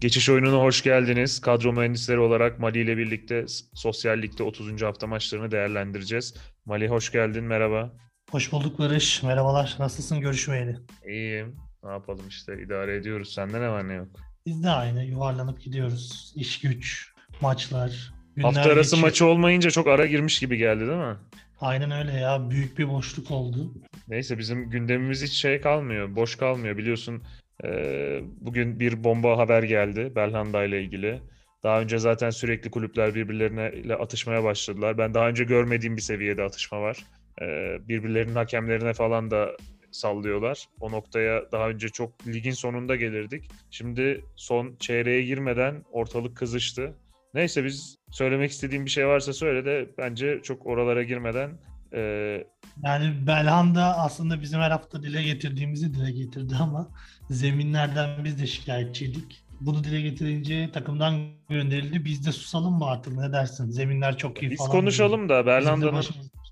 Geçiş 0.00 0.28
oyununa 0.28 0.62
hoş 0.62 0.82
geldiniz. 0.82 1.40
Kadro 1.40 1.72
mühendisleri 1.72 2.18
olarak 2.18 2.58
Mali 2.58 2.80
ile 2.80 2.96
birlikte 2.96 3.44
Sosyal 3.74 4.22
Lig'de 4.22 4.42
30. 4.42 4.82
hafta 4.82 5.06
maçlarını 5.06 5.50
değerlendireceğiz. 5.50 6.34
Mali 6.64 6.88
hoş 6.88 7.12
geldin, 7.12 7.44
merhaba. 7.44 7.92
Hoş 8.30 8.52
bulduk 8.52 8.78
Barış. 8.78 9.22
Merhabalar. 9.22 9.76
Nasılsın 9.78 10.20
görüşmeyeli? 10.20 10.76
İyiyim. 11.06 11.56
Ne 11.84 11.90
yapalım 11.90 12.28
işte 12.28 12.62
idare 12.62 12.96
ediyoruz. 12.96 13.34
Sende 13.34 13.60
ne 13.60 13.68
var 13.68 13.88
ne 13.88 13.92
yok? 13.94 14.08
Biz 14.46 14.62
de 14.64 14.70
aynı 14.70 15.04
yuvarlanıp 15.04 15.60
gidiyoruz. 15.60 16.32
İş 16.36 16.60
güç, 16.60 17.12
maçlar, 17.40 18.12
günler 18.36 18.46
Hafta 18.48 18.60
arası 18.72 18.90
geçiyor. 18.90 19.02
maçı 19.08 19.26
olmayınca 19.26 19.70
çok 19.70 19.86
ara 19.86 20.06
girmiş 20.06 20.38
gibi 20.40 20.56
geldi 20.56 20.80
değil 20.80 20.98
mi? 20.98 21.16
Aynen 21.60 21.90
öyle 21.90 22.12
ya. 22.12 22.50
Büyük 22.50 22.78
bir 22.78 22.88
boşluk 22.88 23.30
oldu. 23.30 23.74
Neyse 24.08 24.38
bizim 24.38 24.70
gündemimiz 24.70 25.22
hiç 25.22 25.32
şey 25.32 25.60
kalmıyor. 25.60 26.16
Boş 26.16 26.36
kalmıyor. 26.36 26.76
Biliyorsun 26.76 27.22
bugün 28.40 28.80
bir 28.80 29.04
bomba 29.04 29.38
haber 29.38 29.62
geldi 29.62 30.12
Belhanda 30.16 30.64
ile 30.64 30.82
ilgili. 30.82 31.20
Daha 31.62 31.80
önce 31.80 31.98
zaten 31.98 32.30
sürekli 32.30 32.70
kulüpler 32.70 33.14
birbirlerine 33.14 33.94
atışmaya 33.94 34.44
başladılar. 34.44 34.98
Ben 34.98 35.14
daha 35.14 35.28
önce 35.28 35.44
görmediğim 35.44 35.96
bir 35.96 36.02
seviyede 36.02 36.42
atışma 36.42 36.80
var. 36.80 36.98
Ee, 37.42 37.78
birbirlerinin 37.88 38.34
hakemlerine 38.34 38.92
falan 38.92 39.30
da 39.30 39.56
sallıyorlar. 39.90 40.64
O 40.80 40.92
noktaya 40.92 41.52
daha 41.52 41.68
önce 41.68 41.88
çok 41.88 42.26
ligin 42.26 42.50
sonunda 42.50 42.96
gelirdik. 42.96 43.50
Şimdi 43.70 44.24
son 44.36 44.76
çeyreğe 44.80 45.22
girmeden 45.22 45.84
ortalık 45.92 46.36
kızıştı. 46.36 46.94
Neyse 47.34 47.64
biz 47.64 47.96
söylemek 48.10 48.50
istediğim 48.50 48.84
bir 48.84 48.90
şey 48.90 49.06
varsa 49.06 49.32
söyle 49.32 49.64
de 49.64 49.88
bence 49.98 50.40
çok 50.42 50.66
oralara 50.66 51.02
girmeden 51.02 51.50
e... 51.92 52.00
yani 52.84 53.26
Belhanda 53.26 53.98
aslında 53.98 54.40
bizim 54.40 54.60
her 54.60 54.70
hafta 54.70 55.02
dile 55.02 55.22
getirdiğimizi 55.22 55.94
dile 55.94 56.10
getirdi 56.10 56.54
ama 56.60 56.90
zeminlerden 57.30 58.24
biz 58.24 58.40
de 58.40 58.46
şikayetçiydik. 58.46 59.44
Bunu 59.60 59.84
dile 59.84 60.00
getirince 60.00 60.70
takımdan 60.72 61.20
gönderildi. 61.48 62.04
Biz 62.04 62.26
de 62.26 62.32
susalım 62.32 62.74
mı 62.74 62.86
artık 62.86 63.12
ne 63.12 63.32
dersin? 63.32 63.70
Zeminler 63.70 64.18
çok 64.18 64.42
iyi 64.42 64.50
Biz 64.50 64.58
falan. 64.58 64.70
Biz 64.70 64.80
konuşalım 64.80 65.28
diyor. 65.28 65.44
da 65.44 65.46
Berlanda'nın 65.46 66.04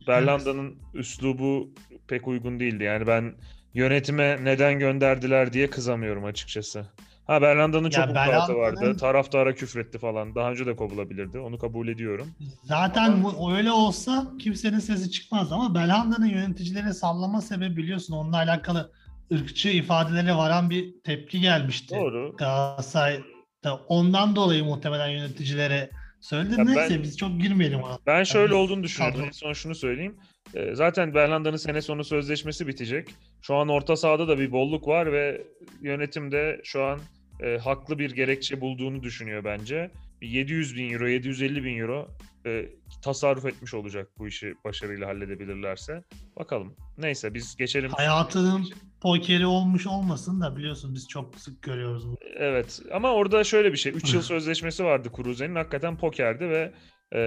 Berlanda'nın 0.07 0.77
üslubu 0.95 1.71
pek 2.09 2.29
uygun 2.29 2.61
değildi. 2.61 2.85
Yani 2.85 3.07
ben 3.07 3.35
yönetime 3.75 4.39
neden 4.45 4.79
gönderdiler 4.79 5.53
diye 5.53 5.71
kızamıyorum 5.71 6.25
açıkçası. 6.25 6.87
Ha 7.27 7.43
Berlanda'nın 7.43 7.91
çok 7.91 8.09
vukuatı 8.09 8.55
vardı. 8.55 8.97
Taraftara 8.97 9.55
küfretti 9.55 9.99
falan. 9.99 10.35
Daha 10.35 10.51
önce 10.51 10.67
de 10.67 10.77
kovulabilirdi. 10.77 11.39
Onu 11.39 11.59
kabul 11.59 11.89
ediyorum. 11.89 12.29
Zaten 12.65 13.13
Ama... 13.13 13.57
öyle 13.57 13.73
olsa 13.73 14.33
kimsenin 14.39 14.79
sesi 14.79 15.11
çıkmaz 15.11 15.53
ama 15.53 15.75
Belhanda'nın 15.75 16.27
yöneticilere 16.27 16.93
sallama 16.93 17.41
sebebi 17.41 17.77
biliyorsun 17.77 18.15
onunla 18.15 18.37
alakalı 18.37 18.93
ırkçı 19.33 19.69
ifadelere 19.69 20.35
varan 20.35 20.71
bir 20.71 20.95
tepki 21.05 21.41
gelmişti. 21.41 21.95
Doğru. 21.95 22.37
Galatasaray'da. 22.37 23.75
Ondan 23.89 24.37
dolayı 24.37 24.65
muhtemelen 24.65 25.09
yöneticilere 25.09 25.91
söyledi. 26.21 26.67
Neyse 26.67 26.95
ben, 26.95 27.03
biz 27.03 27.17
çok 27.17 27.41
girmeyelim 27.41 27.83
ona. 27.83 27.99
Ben 28.07 28.23
şöyle 28.23 28.55
yani, 28.55 28.65
olduğunu 28.65 28.83
düşünüyorum. 28.83 29.25
En 29.27 29.31
son 29.31 29.53
şunu 29.53 29.75
söyleyeyim. 29.75 30.17
Ee, 30.55 30.75
zaten 30.75 31.15
Berlanda'nın 31.15 31.57
sene 31.57 31.83
sonu 31.83 32.05
sözleşmesi 32.05 32.67
bitecek. 32.67 33.09
Şu 33.43 33.55
an 33.55 33.69
orta 33.69 33.97
sahada 33.97 34.29
da 34.29 34.39
bir 34.39 34.53
bolluk 34.53 34.89
var 34.89 35.13
ve 35.13 35.47
yönetim 35.83 36.33
de 36.33 36.61
şu 36.65 36.85
an 36.85 37.01
e, 37.41 37.59
haklı 37.59 37.99
bir 37.99 38.11
gerekçe 38.11 38.61
bulduğunu 38.61 39.03
düşünüyor 39.03 39.45
bence. 39.45 39.91
700 40.23 40.77
bin 40.77 40.93
euro, 40.93 41.09
750 41.09 41.65
bin 41.65 41.79
euro 41.79 42.09
e, 42.47 42.71
tasarruf 43.03 43.47
etmiş 43.47 43.75
olacak 43.75 44.09
bu 44.19 44.29
işi 44.29 44.55
başarıyla 44.65 45.09
halledebilirlerse. 45.09 46.05
Bakalım. 46.37 46.77
Neyse 46.99 47.35
biz 47.35 47.57
geçelim. 47.57 47.91
Hayatının 47.91 48.67
pokeri 49.01 49.47
olmuş 49.47 49.87
olmasın 49.87 50.41
da 50.41 50.57
biliyorsun 50.57 50.95
biz 50.95 51.09
çok 51.09 51.37
sık 51.37 51.63
görüyoruz 51.63 52.07
bunu. 52.07 52.17
Evet 52.37 52.81
ama 52.93 53.13
orada 53.13 53.45
şöyle 53.45 53.73
bir 53.73 53.79
şey. 53.79 53.93
3 53.93 54.15
yıl 54.15 54.23
sözleşmesi 54.33 54.85
vardı 54.85 55.09
Cruze'nin. 55.17 55.55
Hakikaten 55.55 55.97
pokerdi 55.97 56.49
ve 56.49 56.73
e, 57.15 57.21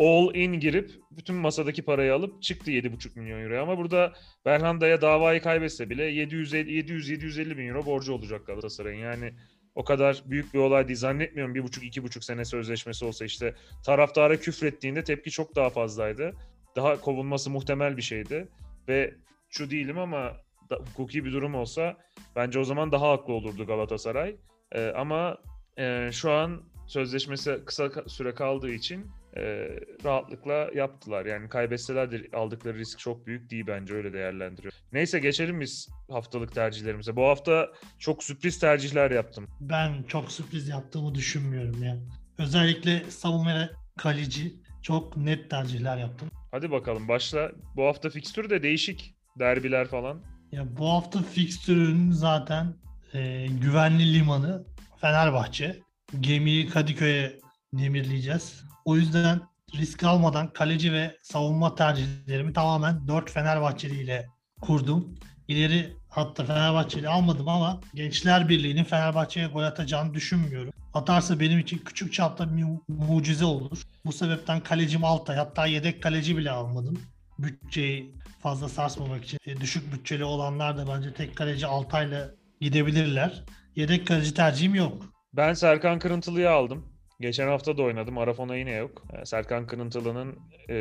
all 0.00 0.34
in 0.34 0.60
girip 0.60 0.90
bütün 1.10 1.36
masadaki 1.36 1.82
parayı 1.82 2.14
alıp 2.14 2.42
çıktı 2.42 2.70
7,5 2.70 3.18
milyon 3.20 3.40
euro. 3.40 3.62
Ama 3.62 3.78
burada 3.78 4.12
Berhanda'ya 4.44 5.00
davayı 5.00 5.42
kaybetse 5.42 5.90
bile 5.90 6.10
700-750 6.12 7.58
bin 7.58 7.68
euro 7.68 7.86
borcu 7.86 8.12
olacak 8.12 8.46
Galatasaray'ın. 8.46 9.00
Yani 9.04 9.34
o 9.74 9.84
kadar 9.84 10.22
büyük 10.26 10.54
bir 10.54 10.58
olay 10.58 10.88
değil. 10.88 10.98
Zannetmiyorum 10.98 11.54
bir 11.54 11.62
buçuk 11.62 11.84
iki 11.84 12.02
buçuk 12.02 12.24
sene 12.24 12.44
sözleşmesi 12.44 13.04
olsa 13.04 13.24
işte 13.24 13.54
taraftara 13.84 14.36
küfrettiğinde 14.36 15.04
tepki 15.04 15.30
çok 15.30 15.56
daha 15.56 15.70
fazlaydı. 15.70 16.34
Daha 16.76 17.00
kovulması 17.00 17.50
muhtemel 17.50 17.96
bir 17.96 18.02
şeydi. 18.02 18.48
Ve 18.88 19.14
şu 19.50 19.70
değilim 19.70 19.98
ama 19.98 20.36
da, 20.70 20.76
hukuki 20.76 21.24
bir 21.24 21.32
durum 21.32 21.54
olsa 21.54 21.96
bence 22.36 22.58
o 22.58 22.64
zaman 22.64 22.92
daha 22.92 23.10
haklı 23.10 23.32
olurdu 23.32 23.66
Galatasaray. 23.66 24.36
Ee, 24.72 24.92
ama 24.96 25.38
e, 25.78 26.10
şu 26.12 26.32
an 26.32 26.62
sözleşmesi 26.86 27.62
kısa 27.66 27.90
süre 28.06 28.34
kaldığı 28.34 28.70
için 28.70 29.06
e, 29.36 29.68
rahatlıkla 30.04 30.70
yaptılar. 30.74 31.26
Yani 31.26 31.48
kaybetseler 31.48 32.10
de 32.10 32.36
aldıkları 32.36 32.78
risk 32.78 32.98
çok 32.98 33.26
büyük 33.26 33.50
değil 33.50 33.64
bence 33.66 33.94
öyle 33.94 34.12
değerlendiriyor. 34.12 34.72
Neyse 34.92 35.18
geçelim 35.18 35.60
biz 35.60 35.88
haftalık 36.10 36.54
tercihlerimize. 36.54 37.16
Bu 37.16 37.28
hafta 37.28 37.68
çok 37.98 38.24
sürpriz 38.24 38.58
tercihler 38.58 39.10
yaptım. 39.10 39.48
Ben 39.60 40.02
çok 40.02 40.32
sürpriz 40.32 40.68
yaptığımı 40.68 41.14
düşünmüyorum 41.14 41.82
ya. 41.82 41.96
Özellikle 42.38 43.10
savunma 43.10 43.70
kaleci 43.98 44.54
çok 44.82 45.16
net 45.16 45.50
tercihler 45.50 45.96
yaptım. 45.96 46.28
Hadi 46.50 46.70
bakalım 46.70 47.08
başla. 47.08 47.52
Bu 47.76 47.86
hafta 47.86 48.10
fikstür 48.10 48.50
de 48.50 48.62
değişik. 48.62 49.14
Derbiler 49.38 49.86
falan. 49.88 50.22
Ya 50.52 50.76
bu 50.78 50.88
hafta 50.88 51.22
fikstürün 51.22 52.10
zaten 52.10 52.74
e, 53.14 53.46
güvenli 53.46 54.14
limanı 54.14 54.64
Fenerbahçe. 55.00 55.80
Gemiyi 56.20 56.68
Kadıköy'e 56.68 57.38
demirleyeceğiz. 57.74 58.64
O 58.84 58.96
yüzden 58.96 59.40
risk 59.74 60.04
almadan 60.04 60.52
kaleci 60.52 60.92
ve 60.92 61.16
savunma 61.22 61.74
tercihlerimi 61.74 62.52
tamamen 62.52 63.08
4 63.08 63.30
Fenerbahçeli 63.30 64.02
ile 64.02 64.26
kurdum. 64.60 65.14
İleri 65.48 65.96
hatta 66.08 66.44
Fenerbahçeli 66.44 67.08
almadım 67.08 67.48
ama 67.48 67.80
Gençler 67.94 68.48
Birliği'nin 68.48 68.84
Fenerbahçe'ye 68.84 69.46
gol 69.46 69.62
atacağını 69.62 70.14
düşünmüyorum. 70.14 70.72
Atarsa 70.94 71.40
benim 71.40 71.58
için 71.58 71.78
küçük 71.78 72.12
çapta 72.12 72.56
bir 72.56 72.64
mucize 72.88 73.44
olur. 73.44 73.82
Bu 74.04 74.12
sebepten 74.12 74.60
kalecim 74.60 75.04
Altay 75.04 75.36
hatta 75.36 75.66
yedek 75.66 76.02
kaleci 76.02 76.36
bile 76.36 76.50
almadım. 76.50 77.00
Bütçeyi 77.38 78.14
fazla 78.42 78.68
sarsmamak 78.68 79.24
için. 79.24 79.38
E, 79.46 79.60
düşük 79.60 79.92
bütçeli 79.92 80.24
olanlar 80.24 80.76
da 80.76 80.88
bence 80.88 81.14
tek 81.14 81.36
kaleci 81.36 81.66
Altay'la 81.66 82.30
gidebilirler. 82.60 83.44
Yedek 83.76 84.06
kaleci 84.06 84.34
tercihim 84.34 84.74
yok. 84.74 85.02
Ben 85.32 85.54
Serkan 85.54 85.98
Kırıntılı'yı 85.98 86.50
aldım. 86.50 86.89
Geçen 87.20 87.48
hafta 87.48 87.78
da 87.78 87.82
oynadım. 87.82 88.18
Arafona 88.18 88.56
yine 88.56 88.72
yok. 88.72 89.02
Yani 89.12 89.26
Serkan 89.26 89.66
Kırıntılı'nın 89.66 90.38
e, 90.68 90.74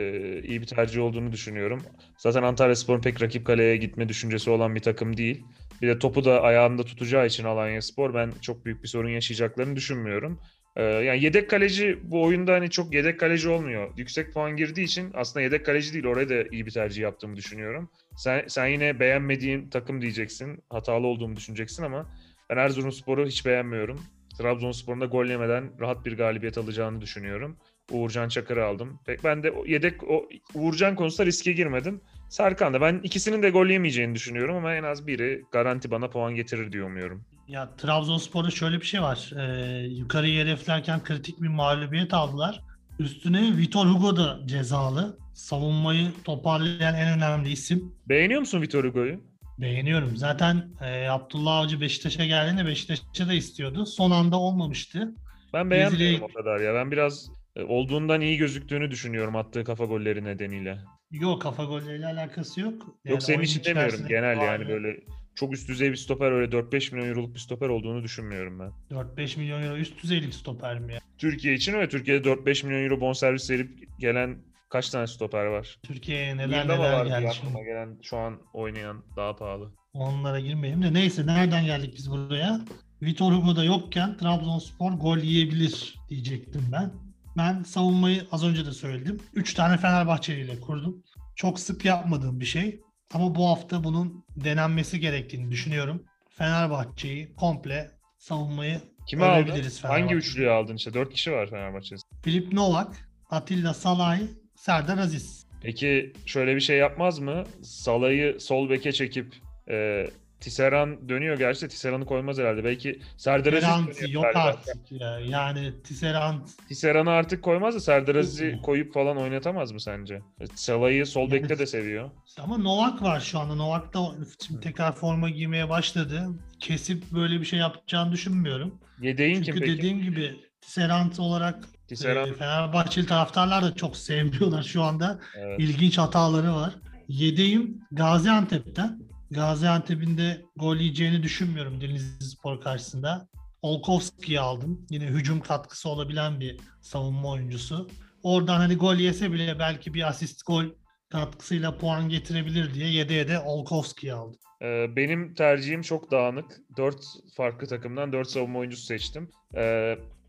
iyi 0.43 0.61
bir 0.61 0.67
tercih 0.67 1.01
olduğunu 1.01 1.31
düşünüyorum. 1.31 1.81
Zaten 2.17 2.43
Antalya 2.43 2.75
Spor'un 2.75 3.01
pek 3.01 3.21
rakip 3.21 3.45
kaleye 3.45 3.77
gitme 3.77 4.09
düşüncesi 4.09 4.49
olan 4.49 4.75
bir 4.75 4.79
takım 4.79 5.17
değil. 5.17 5.43
Bir 5.81 5.87
de 5.87 5.99
topu 5.99 6.25
da 6.25 6.41
ayağında 6.41 6.83
tutacağı 6.83 7.27
için 7.27 7.43
Alanya 7.43 7.81
Spor 7.81 8.13
ben 8.13 8.31
çok 8.41 8.65
büyük 8.65 8.83
bir 8.83 8.87
sorun 8.87 9.09
yaşayacaklarını 9.09 9.75
düşünmüyorum. 9.75 10.39
E, 10.75 10.83
yani 10.83 11.23
yedek 11.23 11.49
kaleci 11.49 11.99
bu 12.03 12.23
oyunda 12.23 12.53
hani 12.53 12.69
çok 12.69 12.93
yedek 12.93 13.19
kaleci 13.19 13.49
olmuyor. 13.49 13.93
Yüksek 13.97 14.33
puan 14.33 14.55
girdiği 14.55 14.83
için 14.83 15.11
aslında 15.13 15.41
yedek 15.41 15.65
kaleci 15.65 15.93
değil. 15.93 16.05
Oraya 16.05 16.29
da 16.29 16.43
iyi 16.51 16.65
bir 16.65 16.71
tercih 16.71 17.01
yaptığımı 17.01 17.35
düşünüyorum. 17.35 17.89
Sen, 18.17 18.43
sen 18.47 18.67
yine 18.67 18.99
beğenmediğin 18.99 19.69
takım 19.69 20.01
diyeceksin. 20.01 20.63
Hatalı 20.69 21.07
olduğumu 21.07 21.35
düşüneceksin 21.35 21.83
ama 21.83 22.09
ben 22.49 22.57
Erzurumspor'u 22.57 23.27
hiç 23.27 23.45
beğenmiyorum. 23.45 23.99
Trabzonspor'un 24.39 25.01
da 25.01 25.05
gol 25.05 25.25
yemeden 25.25 25.71
rahat 25.79 26.05
bir 26.05 26.17
galibiyet 26.17 26.57
alacağını 26.57 27.01
düşünüyorum. 27.01 27.57
Uğurcan 27.91 28.29
Çakır'ı 28.29 28.65
aldım. 28.65 28.99
Pek 29.05 29.23
ben 29.23 29.43
de 29.43 29.53
yedek 29.67 30.03
o 30.03 30.29
Uğurcan 30.53 30.95
konusunda 30.95 31.25
riske 31.25 31.51
girmedim. 31.51 32.01
Serkan 32.29 32.73
da 32.73 32.81
ben 32.81 32.99
ikisinin 33.03 33.43
de 33.43 33.49
gol 33.49 33.67
yemeyeceğini 33.67 34.15
düşünüyorum 34.15 34.55
ama 34.55 34.73
en 34.73 34.83
az 34.83 35.07
biri 35.07 35.43
garanti 35.51 35.91
bana 35.91 36.09
puan 36.09 36.35
getirir 36.35 36.71
diye 36.71 36.83
umuyorum. 36.83 37.25
Ya 37.47 37.75
Trabzonspor'da 37.77 38.49
şöyle 38.51 38.81
bir 38.81 38.85
şey 38.85 39.01
var. 39.01 39.31
Ee, 39.39 39.87
yukarıyı 39.87 40.43
hedeflerken 40.43 41.03
kritik 41.03 41.41
bir 41.41 41.47
mağlubiyet 41.47 42.13
aldılar. 42.13 42.61
Üstüne 42.99 43.57
Vitor 43.57 43.85
Hugo 43.85 44.17
da 44.17 44.39
cezalı. 44.45 45.17
Savunmayı 45.33 46.07
toparlayan 46.23 46.95
en 46.95 47.17
önemli 47.17 47.49
isim. 47.51 47.91
Beğeniyor 48.09 48.39
musun 48.39 48.61
Vitor 48.61 48.83
Hugo'yu? 48.83 49.28
Beğeniyorum. 49.61 50.17
Zaten 50.17 50.69
e, 50.81 51.07
Abdullah 51.07 51.57
Avcı 51.57 51.81
Beşiktaş'a 51.81 52.25
geldiğinde 52.25 52.65
Beşiktaş'a 52.65 53.27
da 53.27 53.33
istiyordu. 53.33 53.85
Son 53.85 54.11
anda 54.11 54.39
olmamıştı. 54.39 55.15
Ben 55.53 55.71
beğenmiyorum 55.71 56.23
o 56.23 56.33
kadar 56.33 56.59
ya. 56.59 56.73
Ben 56.73 56.91
biraz 56.91 57.29
e, 57.55 57.63
olduğundan 57.63 58.21
iyi 58.21 58.37
gözüktüğünü 58.37 58.91
düşünüyorum 58.91 59.35
attığı 59.35 59.63
kafa 59.63 59.85
golleri 59.85 60.23
nedeniyle. 60.23 60.77
Yok 61.11 61.41
kafa 61.41 61.63
golleriyle 61.63 62.05
alakası 62.05 62.61
yok. 62.61 62.73
Yani 63.05 63.13
yok 63.13 63.23
senin 63.23 63.43
için 63.43 63.63
demiyorum 63.63 64.07
genel 64.07 64.37
yani 64.37 64.67
böyle 64.67 64.99
çok 65.35 65.53
üst 65.53 65.69
düzey 65.69 65.91
bir 65.91 65.95
stoper 65.95 66.31
öyle 66.31 66.57
4-5 66.57 66.95
milyon 66.95 67.09
euroluk 67.09 67.33
bir 67.33 67.39
stoper 67.39 67.69
olduğunu 67.69 68.03
düşünmüyorum 68.03 68.59
ben. 68.59 68.71
4-5 68.97 69.39
milyon 69.39 69.63
euro 69.63 69.77
üst 69.77 70.03
düzeylik 70.03 70.33
stoper 70.33 70.79
mi 70.79 70.93
ya? 70.93 70.99
Türkiye 71.17 71.53
için 71.53 71.73
öyle. 71.73 71.89
Türkiye'de 71.89 72.29
4-5 72.29 72.65
milyon 72.65 72.83
euro 72.83 73.01
bonservis 73.01 73.49
verip 73.49 73.99
gelen 73.99 74.37
Kaç 74.69 74.89
tane 74.89 75.07
stoper 75.07 75.45
var? 75.45 75.79
Türkiye'ye 75.83 76.37
neler 76.37 76.61
Yılda 76.61 76.75
neler 76.75 77.05
geldi 77.05 77.29
aklıma 77.29 77.63
gelen 77.63 77.99
şu 78.01 78.17
an 78.17 78.39
oynayan 78.53 79.03
daha 79.15 79.35
pahalı. 79.35 79.71
Onlara 79.93 80.39
girmeyelim 80.39 80.83
de 80.83 80.93
neyse 80.93 81.25
nereden 81.25 81.65
geldik 81.65 81.93
biz 81.97 82.11
buraya? 82.11 82.61
Vitor 83.01 83.33
Hugo 83.33 83.55
da 83.55 83.63
yokken 83.63 84.17
Trabzonspor 84.17 84.91
gol 84.91 85.17
yiyebilir 85.17 85.95
diyecektim 86.09 86.69
ben. 86.71 86.91
Ben 87.37 87.63
savunmayı 87.63 88.27
az 88.31 88.45
önce 88.45 88.65
de 88.65 88.71
söyledim. 88.71 89.19
3 89.33 89.53
tane 89.53 89.77
Fenerbahçeli 89.77 90.41
ile 90.41 90.59
kurdum. 90.59 91.03
Çok 91.35 91.59
sık 91.59 91.85
yapmadığım 91.85 92.39
bir 92.39 92.45
şey. 92.45 92.81
Ama 93.13 93.35
bu 93.35 93.47
hafta 93.47 93.83
bunun 93.83 94.25
denenmesi 94.35 94.99
gerektiğini 94.99 95.51
düşünüyorum. 95.51 96.03
Fenerbahçe'yi 96.29 97.35
komple 97.35 97.91
savunmayı 98.17 98.81
Kimi 99.07 99.23
aldın? 99.25 99.63
Hangi 99.83 100.15
üçlüyü 100.15 100.49
aldın 100.49 100.75
işte? 100.75 100.93
Dört 100.93 101.13
kişi 101.13 101.31
var 101.31 101.49
Fenerbahçe'de. 101.49 101.99
Filip 102.23 102.53
Novak, 102.53 103.09
Atilla 103.29 103.73
Salay, 103.73 104.21
Serdar 104.59 104.97
Aziz. 104.97 105.45
Peki 105.61 106.13
şöyle 106.25 106.55
bir 106.55 106.61
şey 106.61 106.77
yapmaz 106.77 107.19
mı? 107.19 107.43
Salah'ı 107.63 108.39
sol 108.39 108.69
beke 108.69 108.91
çekip 108.91 109.35
e, 109.69 110.07
Tisserand 110.39 111.09
dönüyor 111.09 111.37
gerçi 111.37 111.61
de 111.61 111.67
Tisserand'ı 111.67 112.05
koymaz 112.05 112.37
herhalde. 112.37 112.63
Belki 112.63 112.99
Serdar 113.17 113.53
Aziz 113.53 114.13
yok 114.13 114.23
galiba. 114.23 114.39
artık 114.43 114.91
ya. 114.91 115.19
Yani 115.19 115.73
Tisserand 115.83 116.41
Tisserand'ı 116.67 117.09
artık 117.11 117.43
koymaz 117.43 117.75
da 117.75 117.79
Serdar 117.79 118.15
Aziz'i 118.15 118.59
koyup 118.63 118.93
falan 118.93 119.17
oynatamaz 119.17 119.71
mı 119.71 119.81
sence? 119.81 120.15
E, 120.41 120.45
Salah'ı 120.55 121.05
sol 121.05 121.21
Yani- 121.21 121.31
bekte 121.31 121.59
de 121.59 121.65
seviyor. 121.65 122.09
ama 122.39 122.57
Novak 122.57 123.01
var 123.01 123.19
şu 123.19 123.39
anda. 123.39 123.55
Novak 123.55 123.93
da 123.93 123.99
şimdi 124.47 124.61
tekrar 124.61 124.91
forma 124.95 125.29
giymeye 125.29 125.69
başladı. 125.69 126.27
Kesip 126.59 127.03
böyle 127.11 127.39
bir 127.39 127.45
şey 127.45 127.59
yapacağını 127.59 128.11
düşünmüyorum. 128.11 128.79
Yedeğin 129.01 129.33
kim 129.35 129.43
Çünkü 129.43 129.59
peki? 129.59 129.77
dediğim 129.77 130.01
gibi 130.01 130.35
Tisserand 130.61 131.17
olarak 131.17 131.55
Tisserand 131.89 132.31
e, 132.31 132.33
Fenerbahçeli 132.33 133.05
taraftarlar 133.05 133.63
da 133.63 133.75
çok 133.75 133.97
sevmiyorlar 133.97 134.63
şu 134.63 134.83
anda. 134.83 135.19
evet. 135.35 135.59
İlginç 135.59 135.97
hataları 135.97 136.55
var. 136.55 136.75
Yedeğim 137.07 137.81
Gaziantep'ten. 137.91 138.99
Gaziantep'in 139.31 140.17
de 140.17 140.41
gol 140.55 140.75
yiyeceğini 140.75 141.23
düşünmüyorum 141.23 141.81
Denizli 141.81 142.25
Spor 142.25 142.61
karşısında. 142.61 143.27
Olkowski'yi 143.61 144.39
aldım. 144.39 144.85
Yine 144.89 145.05
hücum 145.05 145.41
katkısı 145.41 145.89
olabilen 145.89 146.39
bir 146.39 146.59
savunma 146.81 147.29
oyuncusu. 147.29 147.89
Oradan 148.23 148.57
hani 148.57 148.75
gol 148.75 148.95
yese 148.95 149.31
bile 149.31 149.59
belki 149.59 149.93
bir 149.93 150.07
asist 150.07 150.45
gol 150.45 150.65
katkısıyla 151.09 151.77
puan 151.77 152.09
getirebilir 152.09 152.73
diye 152.73 152.89
yedeğe 152.89 153.27
de 153.27 153.39
Olkowski'yi 153.39 154.13
aldım. 154.13 154.39
Ee, 154.61 154.95
benim 154.95 155.33
tercihim 155.33 155.81
çok 155.81 156.11
dağınık. 156.11 156.45
4 156.77 156.95
farklı 157.37 157.67
takımdan 157.67 158.13
4 158.13 158.27
savunma 158.29 158.59
oyuncusu 158.59 158.83
seçtim. 158.83 159.29